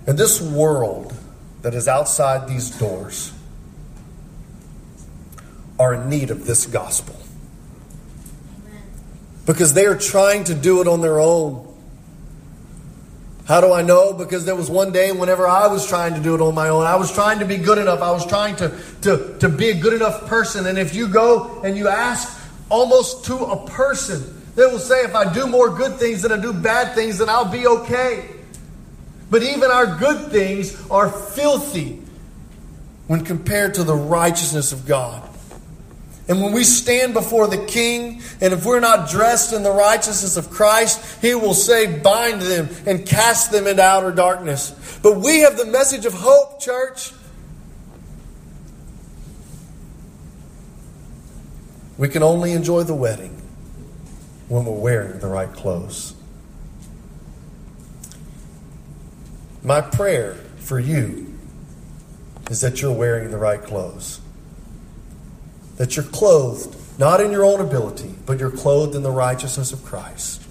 And 0.06 0.18
this 0.18 0.40
world 0.40 1.14
that 1.62 1.74
is 1.74 1.86
outside 1.86 2.48
these 2.48 2.70
doors 2.70 3.32
are 5.78 5.94
in 5.94 6.08
need 6.08 6.30
of 6.30 6.46
this 6.46 6.66
gospel. 6.66 7.16
Because 9.46 9.74
they 9.74 9.86
are 9.86 9.96
trying 9.96 10.44
to 10.44 10.54
do 10.54 10.80
it 10.80 10.86
on 10.86 11.00
their 11.00 11.20
own. 11.20 11.69
How 13.50 13.60
do 13.60 13.72
I 13.72 13.82
know? 13.82 14.12
Because 14.12 14.44
there 14.44 14.54
was 14.54 14.70
one 14.70 14.92
day 14.92 15.10
whenever 15.10 15.44
I 15.44 15.66
was 15.66 15.84
trying 15.84 16.14
to 16.14 16.20
do 16.20 16.36
it 16.36 16.40
on 16.40 16.54
my 16.54 16.68
own, 16.68 16.86
I 16.86 16.94
was 16.94 17.12
trying 17.12 17.40
to 17.40 17.44
be 17.44 17.56
good 17.56 17.78
enough. 17.78 18.00
I 18.00 18.12
was 18.12 18.24
trying 18.24 18.54
to, 18.54 18.68
to, 19.02 19.38
to 19.40 19.48
be 19.48 19.70
a 19.70 19.74
good 19.74 19.92
enough 19.92 20.28
person. 20.28 20.68
And 20.68 20.78
if 20.78 20.94
you 20.94 21.08
go 21.08 21.60
and 21.62 21.76
you 21.76 21.88
ask 21.88 22.40
almost 22.68 23.24
to 23.24 23.34
a 23.34 23.66
person, 23.66 24.40
they 24.54 24.66
will 24.66 24.78
say, 24.78 25.02
if 25.02 25.16
I 25.16 25.32
do 25.32 25.48
more 25.48 25.68
good 25.68 25.98
things 25.98 26.22
than 26.22 26.30
I 26.30 26.40
do 26.40 26.52
bad 26.52 26.94
things, 26.94 27.18
then 27.18 27.28
I'll 27.28 27.50
be 27.50 27.66
okay. 27.66 28.28
But 29.30 29.42
even 29.42 29.68
our 29.72 29.98
good 29.98 30.30
things 30.30 30.88
are 30.88 31.10
filthy 31.10 32.00
when 33.08 33.24
compared 33.24 33.74
to 33.74 33.82
the 33.82 33.96
righteousness 33.96 34.70
of 34.70 34.86
God. 34.86 35.28
And 36.30 36.40
when 36.40 36.52
we 36.52 36.62
stand 36.62 37.12
before 37.12 37.48
the 37.48 37.58
king, 37.66 38.22
and 38.40 38.52
if 38.52 38.64
we're 38.64 38.78
not 38.78 39.10
dressed 39.10 39.52
in 39.52 39.64
the 39.64 39.72
righteousness 39.72 40.36
of 40.36 40.48
Christ, 40.48 41.20
he 41.20 41.34
will 41.34 41.54
say, 41.54 41.98
Bind 41.98 42.40
them 42.40 42.68
and 42.86 43.04
cast 43.04 43.50
them 43.50 43.66
into 43.66 43.82
outer 43.82 44.12
darkness. 44.12 45.00
But 45.02 45.16
we 45.16 45.40
have 45.40 45.56
the 45.56 45.64
message 45.64 46.06
of 46.06 46.14
hope, 46.14 46.60
church. 46.60 47.12
We 51.98 52.08
can 52.08 52.22
only 52.22 52.52
enjoy 52.52 52.84
the 52.84 52.94
wedding 52.94 53.42
when 54.46 54.64
we're 54.64 54.78
wearing 54.78 55.18
the 55.18 55.26
right 55.26 55.52
clothes. 55.52 56.14
My 59.64 59.80
prayer 59.80 60.34
for 60.58 60.78
you 60.78 61.36
is 62.52 62.60
that 62.60 62.80
you're 62.80 62.94
wearing 62.94 63.32
the 63.32 63.36
right 63.36 63.60
clothes 63.60 64.19
that 65.80 65.96
you're 65.96 66.04
clothed 66.04 66.76
not 66.98 67.22
in 67.22 67.32
your 67.32 67.42
own 67.42 67.58
ability, 67.58 68.14
but 68.26 68.38
you're 68.38 68.50
clothed 68.50 68.94
in 68.94 69.02
the 69.02 69.10
righteousness 69.10 69.72
of 69.72 69.82
Christ. 69.82 70.42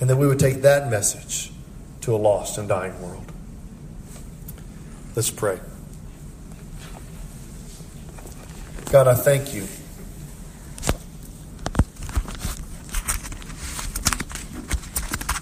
And 0.00 0.08
that 0.08 0.14
we 0.14 0.28
would 0.28 0.38
take 0.38 0.62
that 0.62 0.88
message 0.88 1.50
to 2.02 2.14
a 2.14 2.16
lost 2.16 2.58
and 2.58 2.68
dying 2.68 3.02
world. 3.02 3.24
Let's 5.16 5.32
pray. 5.32 5.58
God, 8.92 9.08
I 9.08 9.14
thank 9.14 9.52
you. 9.52 9.62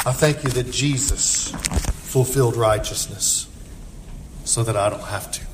I 0.06 0.14
thank 0.14 0.44
you 0.44 0.48
that 0.48 0.70
Jesus 0.70 1.50
fulfilled 1.50 2.56
righteousness 2.56 3.48
so 4.44 4.62
that 4.62 4.78
I 4.78 4.88
don't 4.88 5.02
have 5.02 5.30
to. 5.32 5.49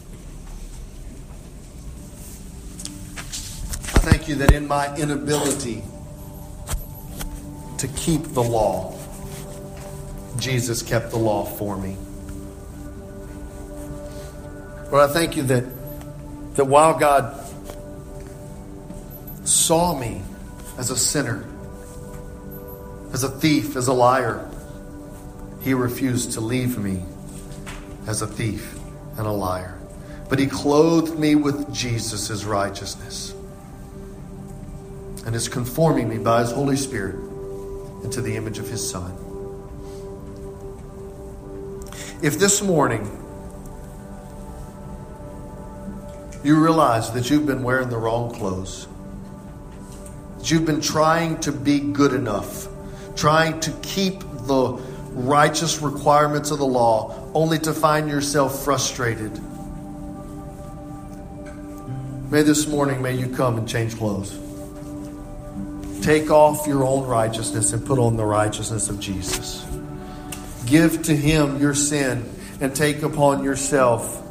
Thank 4.08 4.28
you 4.28 4.36
that 4.36 4.52
in 4.52 4.68
my 4.68 4.96
inability 4.96 5.82
to 7.76 7.88
keep 7.88 8.22
the 8.34 8.42
law, 8.42 8.96
Jesus 10.38 10.80
kept 10.80 11.10
the 11.10 11.16
law 11.16 11.44
for 11.44 11.76
me. 11.76 11.96
Lord, 14.92 15.10
I 15.10 15.12
thank 15.12 15.36
you 15.36 15.42
that, 15.42 15.64
that 16.54 16.66
while 16.66 16.96
God 16.96 17.34
saw 19.42 19.98
me 19.98 20.22
as 20.78 20.92
a 20.92 20.96
sinner, 20.96 21.44
as 23.12 23.24
a 23.24 23.28
thief, 23.28 23.74
as 23.74 23.88
a 23.88 23.92
liar, 23.92 24.48
he 25.62 25.74
refused 25.74 26.30
to 26.34 26.40
leave 26.40 26.78
me 26.78 27.02
as 28.06 28.22
a 28.22 28.26
thief 28.28 28.78
and 29.18 29.26
a 29.26 29.32
liar. 29.32 29.80
But 30.28 30.38
he 30.38 30.46
clothed 30.46 31.18
me 31.18 31.34
with 31.34 31.74
Jesus' 31.74 32.44
righteousness 32.44 33.35
and 35.26 35.34
is 35.34 35.48
conforming 35.48 36.08
me 36.08 36.18
by 36.18 36.40
his 36.40 36.52
Holy 36.52 36.76
Spirit 36.76 37.16
into 38.04 38.22
the 38.22 38.36
image 38.36 38.60
of 38.60 38.68
his 38.68 38.88
Son. 38.88 39.12
If 42.22 42.38
this 42.38 42.62
morning 42.62 43.02
you 46.44 46.62
realize 46.62 47.10
that 47.10 47.28
you've 47.28 47.44
been 47.44 47.64
wearing 47.64 47.88
the 47.88 47.98
wrong 47.98 48.32
clothes, 48.32 48.86
that 50.38 50.48
you've 50.48 50.64
been 50.64 50.80
trying 50.80 51.40
to 51.40 51.50
be 51.50 51.80
good 51.80 52.12
enough, 52.12 52.68
trying 53.16 53.58
to 53.60 53.72
keep 53.82 54.20
the 54.20 54.80
righteous 55.10 55.82
requirements 55.82 56.52
of 56.52 56.58
the 56.58 56.66
law, 56.66 57.30
only 57.34 57.58
to 57.58 57.74
find 57.74 58.08
yourself 58.08 58.64
frustrated. 58.64 59.32
May 62.30 62.42
this 62.42 62.68
morning, 62.68 63.02
may 63.02 63.16
you 63.16 63.28
come 63.28 63.58
and 63.58 63.68
change 63.68 63.96
clothes. 63.96 64.45
Take 66.06 66.30
off 66.30 66.68
your 66.68 66.84
own 66.84 67.04
righteousness 67.04 67.72
and 67.72 67.84
put 67.84 67.98
on 67.98 68.16
the 68.16 68.24
righteousness 68.24 68.88
of 68.88 69.00
Jesus. 69.00 69.66
Give 70.64 71.02
to 71.02 71.16
Him 71.16 71.60
your 71.60 71.74
sin 71.74 72.24
and 72.60 72.76
take 72.76 73.02
upon 73.02 73.42
yourself 73.42 74.22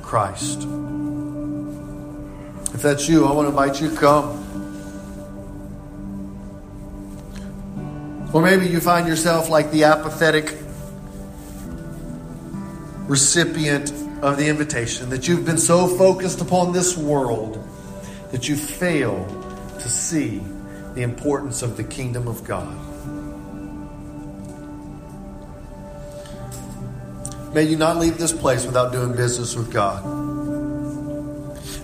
Christ. 0.00 0.60
If 2.72 2.82
that's 2.82 3.08
you, 3.08 3.26
I 3.26 3.32
want 3.32 3.46
to 3.46 3.50
invite 3.50 3.80
you 3.80 3.90
to 3.90 3.96
come. 3.96 4.38
Or 8.32 8.42
maybe 8.42 8.68
you 8.68 8.78
find 8.78 9.08
yourself 9.08 9.48
like 9.48 9.72
the 9.72 9.82
apathetic 9.82 10.56
recipient 13.08 13.90
of 14.22 14.36
the 14.36 14.46
invitation, 14.46 15.10
that 15.10 15.26
you've 15.26 15.44
been 15.44 15.58
so 15.58 15.88
focused 15.88 16.40
upon 16.40 16.72
this 16.72 16.96
world 16.96 17.61
that 18.32 18.48
you 18.48 18.56
fail 18.56 19.24
to 19.78 19.88
see 19.88 20.42
the 20.94 21.02
importance 21.02 21.62
of 21.62 21.76
the 21.76 21.84
kingdom 21.84 22.26
of 22.26 22.44
God. 22.44 22.76
May 27.54 27.64
you 27.64 27.76
not 27.76 27.98
leave 27.98 28.16
this 28.16 28.32
place 28.32 28.64
without 28.64 28.92
doing 28.92 29.14
business 29.14 29.54
with 29.54 29.70
God. 29.70 30.02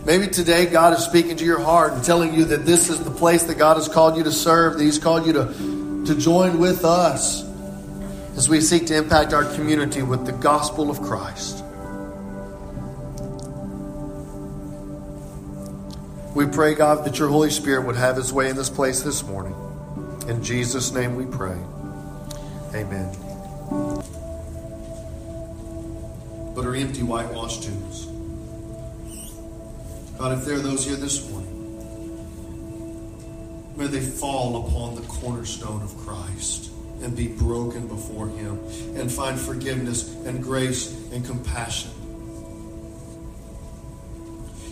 Maybe 0.06 0.26
today 0.26 0.64
God 0.64 0.94
is 0.94 1.04
speaking 1.04 1.36
to 1.36 1.44
your 1.44 1.60
heart 1.60 1.92
and 1.92 2.02
telling 2.02 2.34
you 2.34 2.46
that 2.46 2.64
this 2.64 2.88
is 2.88 3.04
the 3.04 3.10
place 3.10 3.42
that 3.42 3.58
God 3.58 3.76
has 3.76 3.88
called 3.88 4.16
you 4.16 4.24
to 4.24 4.32
serve, 4.32 4.78
that 4.78 4.82
He's 4.82 4.98
called 4.98 5.26
you 5.26 5.34
to, 5.34 6.04
to 6.06 6.18
join 6.18 6.58
with 6.58 6.86
us 6.86 7.44
as 8.34 8.48
we 8.48 8.62
seek 8.62 8.86
to 8.86 8.96
impact 8.96 9.34
our 9.34 9.44
community 9.54 10.00
with 10.00 10.24
the 10.24 10.32
gospel 10.32 10.90
of 10.90 11.02
Christ. 11.02 11.62
We 16.38 16.46
pray, 16.46 16.76
God, 16.76 17.04
that 17.04 17.18
your 17.18 17.26
Holy 17.26 17.50
Spirit 17.50 17.84
would 17.84 17.96
have 17.96 18.14
his 18.14 18.32
way 18.32 18.48
in 18.48 18.54
this 18.54 18.70
place 18.70 19.02
this 19.02 19.24
morning. 19.24 19.56
In 20.28 20.40
Jesus' 20.40 20.92
name 20.92 21.16
we 21.16 21.26
pray. 21.26 21.58
Amen. 22.76 23.12
But 26.54 26.64
are 26.64 26.76
empty, 26.76 27.02
whitewashed 27.02 27.64
tombs. 27.64 28.06
God, 30.16 30.38
if 30.38 30.44
there 30.44 30.54
are 30.54 30.60
those 30.60 30.86
here 30.86 30.94
this 30.94 31.28
morning, 31.28 31.56
may 33.76 33.88
they 33.88 33.98
fall 33.98 34.64
upon 34.64 34.94
the 34.94 35.02
cornerstone 35.08 35.82
of 35.82 35.92
Christ 36.06 36.70
and 37.02 37.16
be 37.16 37.26
broken 37.26 37.88
before 37.88 38.28
Him 38.28 38.60
and 38.94 39.10
find 39.10 39.36
forgiveness 39.36 40.14
and 40.24 40.40
grace 40.40 40.92
and 41.10 41.24
compassion. 41.24 41.90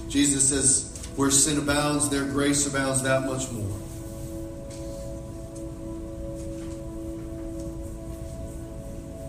Jesus 0.09 0.49
says, 0.49 0.96
where 1.17 1.31
sin 1.31 1.59
abounds, 1.59 2.11
there 2.11 2.25
grace 2.25 2.67
abounds 2.67 3.03
that 3.03 3.23
much 3.23 3.51
more. 3.51 3.79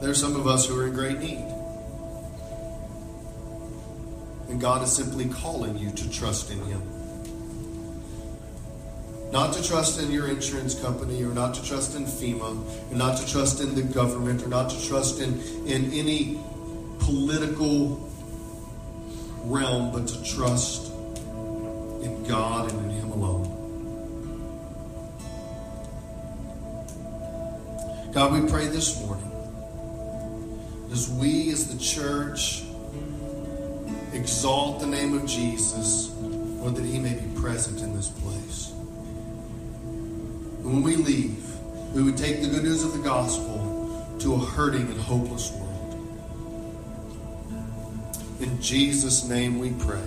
There 0.02 0.12
are 0.12 0.16
some 0.16 0.36
of 0.36 0.48
us 0.48 0.68
who 0.68 0.80
are 0.80 0.88
in 0.88 0.94
great 0.94 1.20
need. 1.20 1.44
And 4.50 4.62
God 4.62 4.84
is 4.84 4.92
simply 4.96 5.30
calling 5.30 5.78
you 5.78 5.92
to 5.92 6.10
trust 6.10 6.52
in 6.52 6.60
Him. 6.66 6.82
Not 9.32 9.54
to 9.54 9.64
trust 9.64 10.00
in 10.02 10.12
your 10.12 10.28
insurance 10.28 10.80
company, 10.80 11.24
or 11.24 11.34
not 11.34 11.54
to 11.56 11.64
trust 11.64 11.96
in 11.96 12.06
FEMA, 12.06 12.92
or 12.92 12.96
not 12.96 13.18
to 13.18 13.28
trust 13.28 13.62
in 13.62 13.76
the 13.76 13.82
government, 13.82 14.44
or 14.44 14.48
not 14.48 14.70
to 14.70 14.88
trust 14.88 15.22
in, 15.22 15.40
in 15.66 15.92
any 15.94 16.40
political 17.00 18.10
realm, 19.46 19.92
but 19.92 20.08
to 20.08 20.24
trust 20.24 20.87
God 22.28 22.72
and 22.72 22.86
in 22.86 22.90
Him 22.90 23.12
alone. 23.12 23.54
God, 28.12 28.34
we 28.34 28.50
pray 28.50 28.68
this 28.68 29.00
morning 29.02 29.32
as 30.92 31.10
we 31.10 31.52
as 31.52 31.74
the 31.74 31.80
church 31.80 32.64
exalt 34.14 34.80
the 34.82 34.88
name 34.88 35.16
of 35.16 35.26
Jesus, 35.26 36.10
Lord, 36.20 36.76
that 36.76 36.86
He 36.86 37.00
may 37.00 37.14
be 37.14 37.40
present 37.40 37.82
in 37.82 37.96
this 37.96 38.10
place. 38.10 38.72
And 40.60 40.66
when 40.66 40.82
we 40.82 40.96
leave, 40.96 41.46
we 41.94 42.04
would 42.04 42.18
take 42.18 42.42
the 42.42 42.48
good 42.48 42.64
news 42.64 42.84
of 42.84 42.94
the 42.94 43.04
gospel 43.04 44.18
to 44.20 44.34
a 44.34 44.40
hurting 44.40 44.82
and 44.82 45.00
hopeless 45.00 45.52
world. 45.52 45.64
In 48.42 48.62
Jesus' 48.62 49.24
name 49.28 49.60
we 49.60 49.72
pray. 49.72 50.04